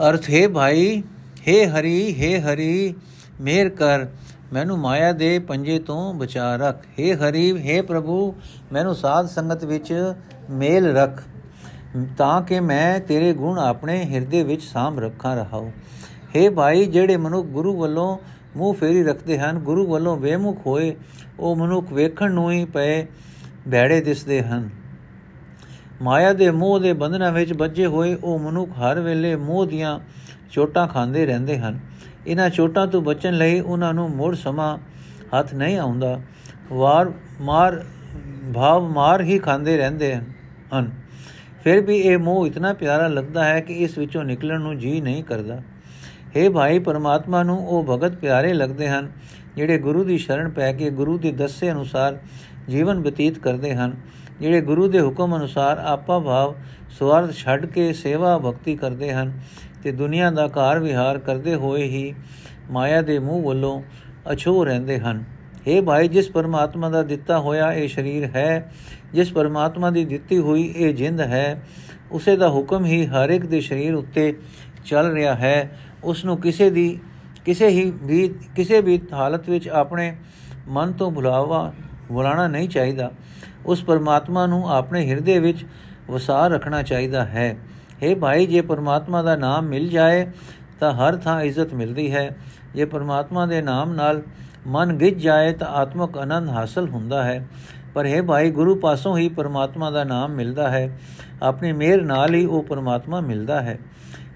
ਅਰਥ 0.01 0.29
ਹੈ 0.31 0.47
ਭਾਈ 0.49 1.03
हे 1.49 1.57
ਹਰੀ 1.69 1.99
हे 2.15 2.39
ਹਰੀ 2.43 2.95
ਮੇਰ 3.41 3.69
ਕਰ 3.69 4.07
ਮੈਨੂੰ 4.53 4.79
ਮਾਇਆ 4.79 5.13
ਦੇ 5.13 5.39
ਪੰਜੇ 5.39 5.79
ਤੋਂ 5.79 6.13
ਬਚਾ 6.15 6.55
ਰੱਖ 6.57 6.87
हे 6.99 7.15
ਹਰੀ 7.19 7.51
हे 7.61 7.83
ਪ੍ਰਭੂ 7.85 8.35
ਮੈਨੂੰ 8.73 8.95
ਸਾਧ 8.95 9.27
ਸੰਗਤ 9.27 9.65
ਵਿੱਚ 9.65 9.93
ਮੇਲ 10.53 10.93
ਰੱਖ 10.95 11.23
ਤਾਂ 12.19 12.41
ਕਿ 12.43 12.61
ਮੈਂ 12.61 13.01
ਤੇਰੇ 13.01 13.33
ਗੁਣ 13.33 13.59
ਆਪਣੇ 13.59 14.03
ਹਿਰਦੇ 14.05 14.43
ਵਿੱਚ 14.43 14.63
ਸਾਮ 14.63 14.99
ਰੱਖਾਂ 14.99 15.35
ਰਹਾਉ 15.37 15.71
हे 16.35 16.53
ਭਾਈ 16.55 16.85
ਜਿਹੜੇ 16.87 17.17
ਮਨੁੱਖ 17.17 17.47
ਗੁਰੂ 17.49 17.77
ਵੱਲੋਂ 17.77 18.17
ਮੂੰਹ 18.57 18.75
ਫੇਰੀ 18.75 19.03
ਰੱਖਦੇ 19.03 19.39
ਹਨ 19.39 19.59
ਗੁਰੂ 19.61 19.87
ਵੱਲੋਂ 19.87 20.17
ਵੇਮੁਖ 20.17 20.67
ਹੋਏ 20.67 20.95
ਉਹ 21.39 21.57
ਮਨੁੱਖ 21.57 21.93
ਵੇਖਣ 21.93 22.33
ਨੂੰ 22.33 22.51
ਹੀ 22.53 22.65
ਪਏ 22.65 23.05
ਭੈੜੇ 23.71 24.01
ਦਿਸਦੇ 24.01 24.43
ਹਨ 24.43 24.69
ਮਾਇਆ 26.02 26.34
ਦੇ 26.34 26.52
ਮੋਹ 26.52 26.80
ਦੇ 26.80 26.94
ਬੰਧਨਾਂ 26.94 27.32
ਵਿੱਚ 27.32 27.54
ਬੱਝੇ 27.54 27.86
ਹੋਏ 27.86 28.14
ਉਹ 28.16 28.40
ਮਨੁੱਖ 28.40 28.72
ਹਰ 28.72 29.00
ਵੇਲੇ 29.00 29.36
ਮੋਹ 29.36 29.66
ਦੀਆਂ 29.66 30.00
ਚੋਟਾਂ 30.52 30.88
ਖਾਂਦੇ 30.88 31.26
ਰਹਿੰਦੇ 31.26 31.58
ਹਨ। 31.60 31.80
ਇਹਨਾਂ 32.28 32.50
ਚੋਟਾਂ 32.50 32.88
ਤੋਂ 32.88 33.02
ਬਚਣ 33.02 33.34
ਲਈ 33.34 33.60
ਉਹਨਾਂ 33.60 33.94
ਨੂੰ 33.94 34.10
ਮੋੜ 34.10 34.36
ਸਮਾ 34.36 34.80
ਹੱਥ 35.40 35.54
ਨਹੀਂ 35.54 35.78
ਆਉਂਦਾ। 35.78 36.20
ਵਾਰ 36.72 37.12
ਮਾਰ, 37.42 37.84
ਭਾਵ 38.54 38.88
ਮਾਰ 38.88 39.22
ਹੀ 39.22 39.40
ਖਾਂਦੇ 39.40 39.78
ਰਹਿੰਦੇ 39.78 40.16
ਹਨ। 40.16 40.92
ਫਿਰ 41.64 41.82
ਵੀ 41.82 41.98
ਇਹ 41.98 42.18
ਮੋਹ 42.18 42.48
ਇਤਨਾ 42.48 42.74
ਪਿਆਰਾ 42.74 43.08
ਲੱਗਦਾ 43.08 43.44
ਹੈ 43.44 43.60
ਕਿ 43.60 43.74
ਇਸ 43.74 43.98
ਵਿੱਚੋਂ 43.98 44.24
ਨਿਕਲਣ 44.24 44.62
ਨੂੰ 44.62 44.78
ਜੀ 44.78 45.02
ਨਹੀਂ 45.02 45.24
ਕਰਦਾ। 45.24 45.62
हे 46.38 46.52
ਭਾਈ 46.52 46.80
ਪਰਮਾਤਮਾ 46.80 47.44
ਨੂੰ 47.44 47.68
ਉਹ 47.68 47.84
ਭਗਤ 47.84 48.16
ਪਿਆਰੇ 48.16 48.54
ਲੱਗਦੇ 48.54 48.90
ਹਨ, 48.90 49.12
ਜਿਹੜੇ 49.56 49.78
ਗੁਰੂ 49.78 50.04
ਦੀ 50.04 50.18
ਸ਼ਰਨ 50.18 50.50
ਪੈ 50.50 50.74
ਕੇ 50.74 50.90
ਗੁਰੂ 50.90 51.18
ਦੇ 51.18 51.32
ਦੱਸੇ 51.32 51.72
ਅਨੁਸਾਰ 51.72 52.18
ਜੀਵਨ 52.70 53.02
ਬਤੀਤ 53.02 53.40
ਕਰਦੇ 53.40 53.76
ਹਨ। 53.76 53.96
ਜਿਹੜੇ 54.40 54.62
ਗੁਰੂ 54.62 54.88
ਦੇ 54.88 55.02
ਹੁਕਮ 55.02 55.36
ਅਨੁਸਾਰ 55.36 55.78
ਆਪਾ 55.78 56.20
ਭਾਵ 56.20 56.56
ਸਵਾਰਥ 56.90 57.32
ਛੱਡ 57.32 57.66
ਕੇ 57.66 57.94
ਸੇਵਾ 57.94 58.38
ਭਗਤੀ 58.38 58.76
ਕਰਦੇ 58.76 59.14
ਹਨ 59.14 59.40
ਤੇ 59.84 59.92
ਦੁਨੀਆ 59.92 60.32
ਦਾ 60.32 60.48
ਕਾਰ 60.48 60.80
ਵਿਹਾਰ 60.80 61.18
ਕਰਦੇ 61.18 61.56
ਹੋਏ 61.56 61.84
ਹੀ 61.84 62.14
ਮਾਇਆ 62.72 63.02
ਦੇ 63.02 63.20
ਮੂੰਹ 63.20 63.44
ਵੱਲੋਂ 63.44 63.82
ਅਛੋ 64.34 64.66
ਰਹਿੰਦੇ 64.66 65.00
ਹਨ। 65.00 65.24
हे 65.68 65.84
ਭਾਈ, 65.84 66.08
ਜਿਸ 66.08 66.30
ਪਰਮਾਤਮਾ 66.32 66.90
ਦਾ 66.90 67.04
ਦਿੱਤਾ 67.04 67.40
ਹੋਇਆ 67.40 67.74
ਇਹ 67.74 67.88
ਸਰੀਰ 67.88 68.26
ਹੈ, 68.26 68.74
ਜਿਸ 69.14 69.32
ਪਰਮਾਤਮਾ 69.32 69.90
ਦੀ 69.90 70.06
ਦਿੱਤੀ 70.06 70.38
ਹੋਈ 70.38 70.74
ਇਹ 70.78 70.94
ਜਿੰਦ 70.94 71.22
ਹੈ, 71.22 71.64
ਉਸੇ 72.12 72.38
ਦਾ 72.38 72.50
ਹੁਕਮ 72.50 72.86
ਹੀ 72.86 73.06
ਹਰ 73.06 73.30
ਇੱਕ 73.30 73.46
ਦੇ 73.46 73.62
ਸਰੀਰ 73.62 73.94
ਉੱਤੇ 73.94 74.34
ਚੱਲ 74.86 75.12
ਰਿਹਾ 75.12 75.36
ਹੈ। 75.36 75.78
ਉਸ 76.04 76.26
ਨੂੰ 76.26 76.38
ਕਿਸੇ 76.38 76.70
ਦੀ, 76.70 77.00
ਕਿਸੇ 77.46 77.68
ਹੀ 77.68 77.94
ਵੀ, 78.04 78.36
ਕਿਸੇ 78.56 78.82
ਵੀ 78.82 79.02
ਹਾਲਤ 79.14 79.50
ਵਿੱਚ 79.50 79.68
ਆਪਣੇ 79.68 80.16
ਮਨ 80.68 80.92
ਤੋਂ 80.92 81.12
ਭੁਲਾਵਾ 81.12 81.74
ਭੁਲਾਣਾ 82.10 82.48
ਨਹੀਂ 82.48 82.70
ਚਾਹੀਦਾ। 82.70 83.12
ਉਸ 83.68 83.84
ਪਰਮਾਤਮਾ 83.84 84.46
ਨੂੰ 84.46 84.72
ਆਪਣੇ 84.72 85.10
ਹਿਰਦੇ 85.10 85.40
ਵਿੱਚ 85.40 85.66
ਵਸਾ 86.12 86.48
ਰੱਖਣਾ 86.48 86.84
ਚਾਹੀਦਾ 86.84 87.26
ਹੈ। 87.26 87.58
हे 88.04 88.20
ਭਾਈ, 88.20 88.46
ਜੇ 88.46 88.62
ਪਰਮਾਤਮਾ 88.62 89.22
ਦਾ 89.22 89.36
ਨਾਮ 89.36 89.66
ਮਿਲ 89.66 89.90
ਜਾਏ, 89.90 90.28
ਤਾਂ 90.80 90.94
ਹਰ 90.94 91.18
ਥਾਂ 91.18 91.42
ਇੱਜ਼ਤ 91.42 91.74
ਮਿਲਦੀ 91.74 92.14
ਹੈ। 92.14 92.38
ਜੇ 92.74 92.86
ਪਰਮਾਤਮਾ 92.86 93.46
ਦੇ 93.46 93.62
ਨਾਮ 93.62 93.94
ਨਾਲ 93.94 94.22
ਮਨ 94.68 94.94
ਗਿੱਜ 94.94 95.22
ਜਾਏ, 95.22 95.54
ਤਾਂ 95.54 95.68
ਆਤਮਕ 95.68 96.18
ਆਨੰਦ 96.18 96.50
ਹਾਸਲ 96.50 96.90
ਹੁੰਦਾ 96.90 97.24
ਹੈ। 97.24 97.48
ਪਰ 97.94 98.06
ਹੈ 98.06 98.22
ਭਾਈ, 98.22 98.52
ਗੁਰੂ 98.52 98.76
ਪਾਸੋਂ 98.76 99.18
ਹੀ 99.18 99.30
ਪਰਮਾਤਮਾ 99.30 99.92
ਦਾ 99.92 100.04
ਨਾਮ 100.04 100.32
ਮਿਲਦਾ 100.32 100.70
ਹੈ। 100.70 101.00
ਆਪਣੀ 101.42 101.72
ਮਿਹਰ 101.72 102.02
ਨਾਲ 102.02 102.34
ਹੀ 102.34 102.46
ਉਹ 102.46 102.64
ਪਰਮਾਤਮਾ 102.64 103.22
ਮਿਲਦਾ 103.22 103.62
ਹੈ। 103.62 103.80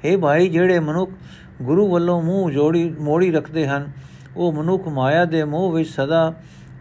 ਹੈ 0.06 0.18
ਭਾਈ, 0.18 0.48
ਜਿਹੜੇ 0.48 0.80
ਮਨੁੱਖ 0.80 1.12
ਗੁਰੂ 1.62 1.92
ਵੱਲੋਂ 1.92 2.22
ਮੂੰਹ 2.22 2.52
ਜੋੜੀ, 2.52 2.96
ਮੋੜੀ 3.00 3.32
ਰੱਖਦੇ 3.32 3.68
ਹਨ, 3.68 3.92
ਉਹ 4.38 4.54
ਮਨੁੱਖ 4.54 4.88
ਮਾਇਆ 4.88 5.26
ਦੇ 5.26 5.44
ਮੋਹ 5.44 5.72
ਵਿੱਚ 5.72 5.90
ਸਦਾ 5.90 6.34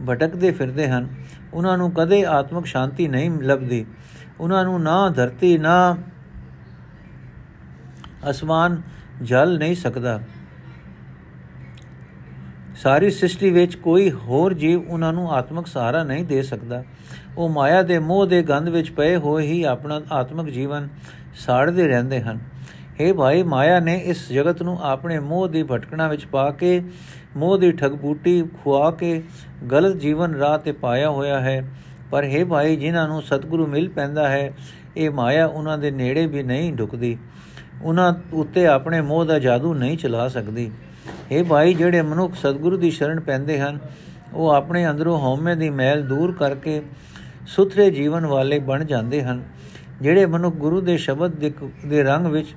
ਭਟਕਦੇ 0.08 0.50
ਫਿਰਦੇ 0.50 0.88
ਹਨ। 0.88 1.08
ਉਹਨਾਂ 1.54 1.78
ਨੂੰ 1.78 1.90
ਕਦੇ 1.90 2.24
ਆਤਮਿਕ 2.24 2.66
ਸ਼ਾਂਤੀ 2.66 3.08
ਨਹੀਂ 3.08 3.30
ਲੱਭਦੀ। 3.30 3.86
ਉਹਨਾਂ 4.40 4.64
ਨੂੰ 4.64 4.82
ਨਾ 4.82 5.08
ਧਰਤੀ, 5.08 5.58
ਨਾ 5.58 5.96
ਅਸਮਾਨ 8.30 8.82
ਜਲ 9.22 9.58
ਨਹੀਂ 9.58 9.74
ਸਕਦਾ। 9.74 10.20
ਸਾਰੀ 12.76 13.10
ਸ੍ਰਿਸ਼ਟੀ 13.10 13.50
ਵਿੱਚ 13.50 13.74
ਕੋਈ 13.74 14.10
ਹੋਰ 14.10 14.54
ਜੀਵ 14.54 14.88
ਉਹਨਾਂ 14.88 15.12
ਨੂੰ 15.12 15.32
ਆਤਮਿਕ 15.32 15.66
ਸਹਾਰਾ 15.66 16.04
ਨਹੀਂ 16.04 16.24
ਦੇ 16.24 16.42
ਸਕਦਾ। 16.42 16.84
ਉਹ 17.38 17.48
ਮਾਇਆ 17.48 17.82
ਦੇ 17.82 17.98
ਮੋਹ 17.98 18.26
ਦੇ 18.26 18.42
ਗੰਧ 18.42 18.68
ਵਿੱਚ 18.68 18.90
ਪਏ 18.90 19.16
ਹੋਏ 19.16 19.46
ਹੀ 19.46 19.62
ਆਪਣਾ 19.62 20.00
ਆਤਮਿਕ 20.12 20.54
ਜੀਵਨ 20.54 20.88
ਸਾੜਦੇ 21.34 21.88
ਰਹਿੰਦੇ 21.88 22.20
ਹਨ। 22.20 22.38
हे 23.00 23.14
ਭਾਈ, 23.14 23.42
ਮਾਇਆ 23.42 23.80
ਨੇ 23.80 23.94
ਇਸ 23.96 24.32
ਜਗਤ 24.32 24.62
ਨੂੰ 24.62 24.78
ਆਪਣੇ 24.82 25.18
ਮੋਹ 25.18 25.48
ਦੀ 25.48 25.62
ਭਟਕਣਾ 25.62 26.08
ਵਿੱਚ 26.08 26.24
ਪਾ 26.24 26.50
ਕੇ, 26.50 26.82
ਮੋਹ 27.36 27.58
ਦੀ 27.58 27.72
ਠਗਬੂਟੀ 27.72 28.42
ਖੁਆ 28.42 28.90
ਕੇ 28.90 29.22
ਗਲਤ 29.72 29.96
ਜੀਵਨ 29.96 30.34
ਰਾਹ 30.34 30.58
ਤੇ 30.58 30.72
ਪਾਇਆ 30.72 31.10
ਹੋਇਆ 31.10 31.40
ਹੈ। 31.40 31.70
ਪਰ 32.10 32.24
हे 32.24 32.46
ਭਾਈ, 32.46 32.76
ਜਿਨ੍ਹਾਂ 32.76 33.08
ਨੂੰ 33.08 33.22
ਸਤਿਗੁਰੂ 33.22 33.66
ਮਿਲ 33.66 33.88
ਪੈਂਦਾ 33.88 34.28
ਹੈ, 34.28 34.52
ਇਹ 34.96 35.10
ਮਾਇਆ 35.10 35.46
ਉਹਨਾਂ 35.46 35.78
ਦੇ 35.78 35.90
ਨੇੜੇ 35.90 36.26
ਵੀ 36.26 36.42
ਨਹੀਂ 36.42 36.72
ਢੁਕਦੀ। 36.72 37.18
ਉਹਨਾਂ 37.82 38.14
ਉੱਤੇ 38.32 38.66
ਆਪਣੇ 38.66 39.00
ਮੋਹ 39.00 39.24
ਦਾ 39.24 39.38
ਜਾਦੂ 39.38 39.74
ਨਹੀਂ 39.74 39.98
ਚਲਾ 39.98 40.28
ਸਕਦੀ। 40.28 40.70
ਇਹ 41.30 41.44
ਭਾਈ, 41.44 41.74
ਜਿਹੜੇ 41.74 42.02
ਮਨੁੱਖ 42.02 42.34
ਸਤਿਗੁਰੂ 42.34 42.76
ਦੀ 42.76 42.90
ਸ਼ਰਨ 42.90 43.20
ਪੈਂਦੇ 43.20 43.60
ਹਨ, 43.60 43.78
ਉਹ 44.34 44.50
ਆਪਣੇ 44.50 44.90
ਅੰਦਰੋਂ 44.90 45.18
ਹਉਮੈ 45.18 45.54
ਦੀ 45.54 45.70
ਮੈਲ 45.70 46.02
ਦੂਰ 46.02 46.32
ਕਰਕੇ 46.32 46.82
ਸੁਥਰੇ 47.46 47.90
ਜੀਵਨ 47.90 48.26
ਵਾਲੇ 48.26 48.58
ਬਣ 48.58 48.84
ਜਾਂਦੇ 48.84 49.22
ਹਨ। 49.22 49.42
ਜਿਹੜੇ 50.02 50.26
ਮਨੁੱਖ 50.26 50.56
ਗੁਰੂ 50.56 50.80
ਦੇ 50.80 50.96
ਸ਼ਬਦ 50.96 51.52
ਦੇ 51.86 52.02
ਰੰਗ 52.02 52.26
ਵਿੱਚ 52.26 52.48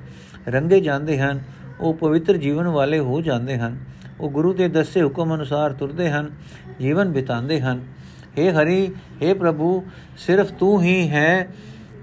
ਰੰਗੇ 0.48 0.80
ਜਾਂਦੇ 0.80 1.20
ਹਨ, 1.20 1.40
ਉਹ 1.80 1.94
ਪਵਿੱਤਰ 1.94 2.38
ਜੀਵਨ 2.38 2.68
ਵਾਲੇ 2.68 3.00
ਹੋ 3.00 3.22
ਜਾਂਦੇ 3.22 3.58
ਹਨ। 3.58 3.78
ਉਹ 4.20 4.30
ਗੁਰੂ 4.30 4.54
ਦੇ 4.54 4.68
ਦੱਸੇ 4.68 5.04
ਹੁਕਮ 5.04 5.36
ਅਨੁਸਾਰ 5.36 5.74
ਤੁਰਦੇ 5.74 6.10
ਹਨ, 6.10 6.32
ਜੀਵਨ 6.80 7.12
ਬਿਤਾਉਂਦੇ 7.12 7.62
ਹਨ। 7.62 7.82
हे 8.40 8.54
ਹਰੀ 8.54 8.92
हे 9.22 9.36
ਪ੍ਰਭੂ, 9.36 9.84
ਸਿਰਫ 10.18 10.52
ਤੂੰ 10.52 10.82
ਹੀ 10.82 11.10
ਹੈ 11.10 11.48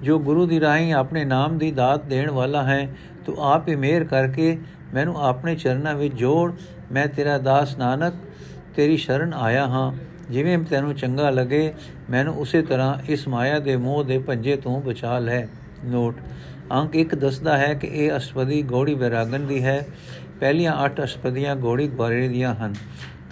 ਜੋ 0.02 0.18
ਗੁਰੂ 0.18 0.46
ਦੀ 0.46 0.60
ਰਾਹੀਂ 0.60 0.92
ਆਪਣੇ 0.94 1.24
ਨਾਮ 1.24 1.58
ਦੀ 1.58 1.70
ਦਾਤ 1.70 2.04
ਦੇਣ 2.04 2.30
ਵਾਲਾ 2.30 2.62
ਹੈ। 2.62 2.88
ਤੂੰ 3.26 3.36
ਆਪ 3.38 3.68
ਹੀ 3.68 3.76
ਮਿਹਰ 3.76 4.04
ਕਰਕੇ 4.04 4.58
ਮੈਨੂੰ 4.94 5.26
ਆਪਣੇ 5.26 5.56
ਚਰਨਾਂ 5.56 5.94
ਵਿੱਚ 5.94 6.14
ਜੋੜ। 6.14 6.52
ਮੈਂ 6.92 7.06
ਤੇਰਾ 7.06 7.38
ਦਾਸ 7.38 7.78
ਨਾਨਕ, 7.78 8.14
ਤੇਰੀ 8.76 8.96
ਸ਼ਰਨ 8.96 9.34
ਆਇਆ 9.34 9.66
ਹਾਂ। 9.66 9.92
ਜਿਵੇਂ 10.32 10.58
ਤੈਨੂੰ 10.58 10.94
ਚੰਗਾ 10.94 11.30
ਲੱਗੇ, 11.30 11.74
ਮੈਨੂੰ 12.10 12.34
ਉਸੇ 12.34 12.62
ਤਰ੍ਹਾਂ 12.62 12.94
ਇਸ 13.08 13.28
ਮਾਇਆ 13.28 13.58
ਦੇ 13.58 13.76
ਮੋਹ 13.76 14.04
ਦੇ 14.04 14.18
ਪੰਜੇ 14.18 14.56
ਤੋਂ 14.56 14.80
ਬਚਾ 14.80 15.18
ਲੈ। 15.18 15.46
ਨੋਟ 15.84 16.16
ਅੰਕ 16.72 16.96
1 16.96 17.14
ਦੱਸਦਾ 17.14 17.58
ਹੈ 17.58 17.74
ਕਿ 17.74 17.86
ਇਹ 17.86 18.16
ਅਸ਼ਪਦੀ 18.16 18.62
ਗੋੜੀ 18.62 18.94
ਵਿਰਾਗਨ 18.94 19.46
ਦੀ 19.46 19.64
ਹੈ। 19.64 19.86
ਪਹਿਲੀਆਂ 20.40 20.76
8 20.76 21.04
ਅਸ਼ਪਦੀਆਂ 21.04 21.56
ਗੋੜੀ 21.56 21.88
ਗਵਾਰੇ 21.88 22.28
ਦੀਆਂ 22.28 22.54
ਹਨ। 22.54 22.74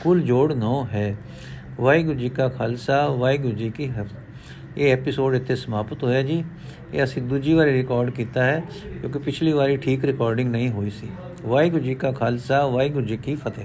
ਕੁੱਲ 0.03 0.21
ਜੋੜ 0.21 0.53
9 0.53 0.85
ਹੈ। 0.93 1.17
ਵਾਹਿਗੁਰੂ 1.81 2.19
ਜੀ 2.19 2.29
ਕਾ 2.29 2.49
ਖਾਲਸਾ, 2.49 3.09
ਵਾਹਿਗੁਰੂ 3.09 3.55
ਜੀ 3.55 3.71
ਕੀ 3.71 3.89
ਫਤਿਹ 3.89 4.29
ਇਹ 4.77 4.93
ਐਪੀਸੋਡ 4.93 5.35
ਇੱਥੇ 5.35 5.57
ਸਮਾਪਤ 5.57 6.05
ਹੋਇਆ 6.05 6.23
ਜੀ। 6.23 6.45
ਇਹ 6.95 7.05
ਅਸੀਂ 7.05 7.23
ਦੂਜੀ 7.23 7.55
ਵਾਰੀ 7.55 7.73
ਰਿਕਾਰਡ 7.73 8.11
ਕੀਤਾ 8.11 8.45
ਹੈ, 8.45 8.63
ਕਿਉਂਕਿ 9.01 9.19
ਪਿਛਲੀ 9.19 9.53
ਵਾਰੀ 9.53 9.77
ਠੀਕ 9.77 10.05
ਰਿਕਾਰਡਿੰਗ 10.05 10.51
ਨਹੀਂ 10.51 10.71
ਹੋਈ 10.71 10.91
ਸੀ। 10.91 11.09
ਵਾਹਿਗੁਰੂ 11.43 11.83
ਜੀ 11.83 11.95
ਕਾ 11.95 12.13
ਖਾਲਸਾ, 12.13 12.67
ਵਾਹਿਗੁਰੂ 12.67 13.05
ਜੀ 13.05 13.17
ਕੀ 13.17 13.35
ਫਤਿਹ। 13.35 13.65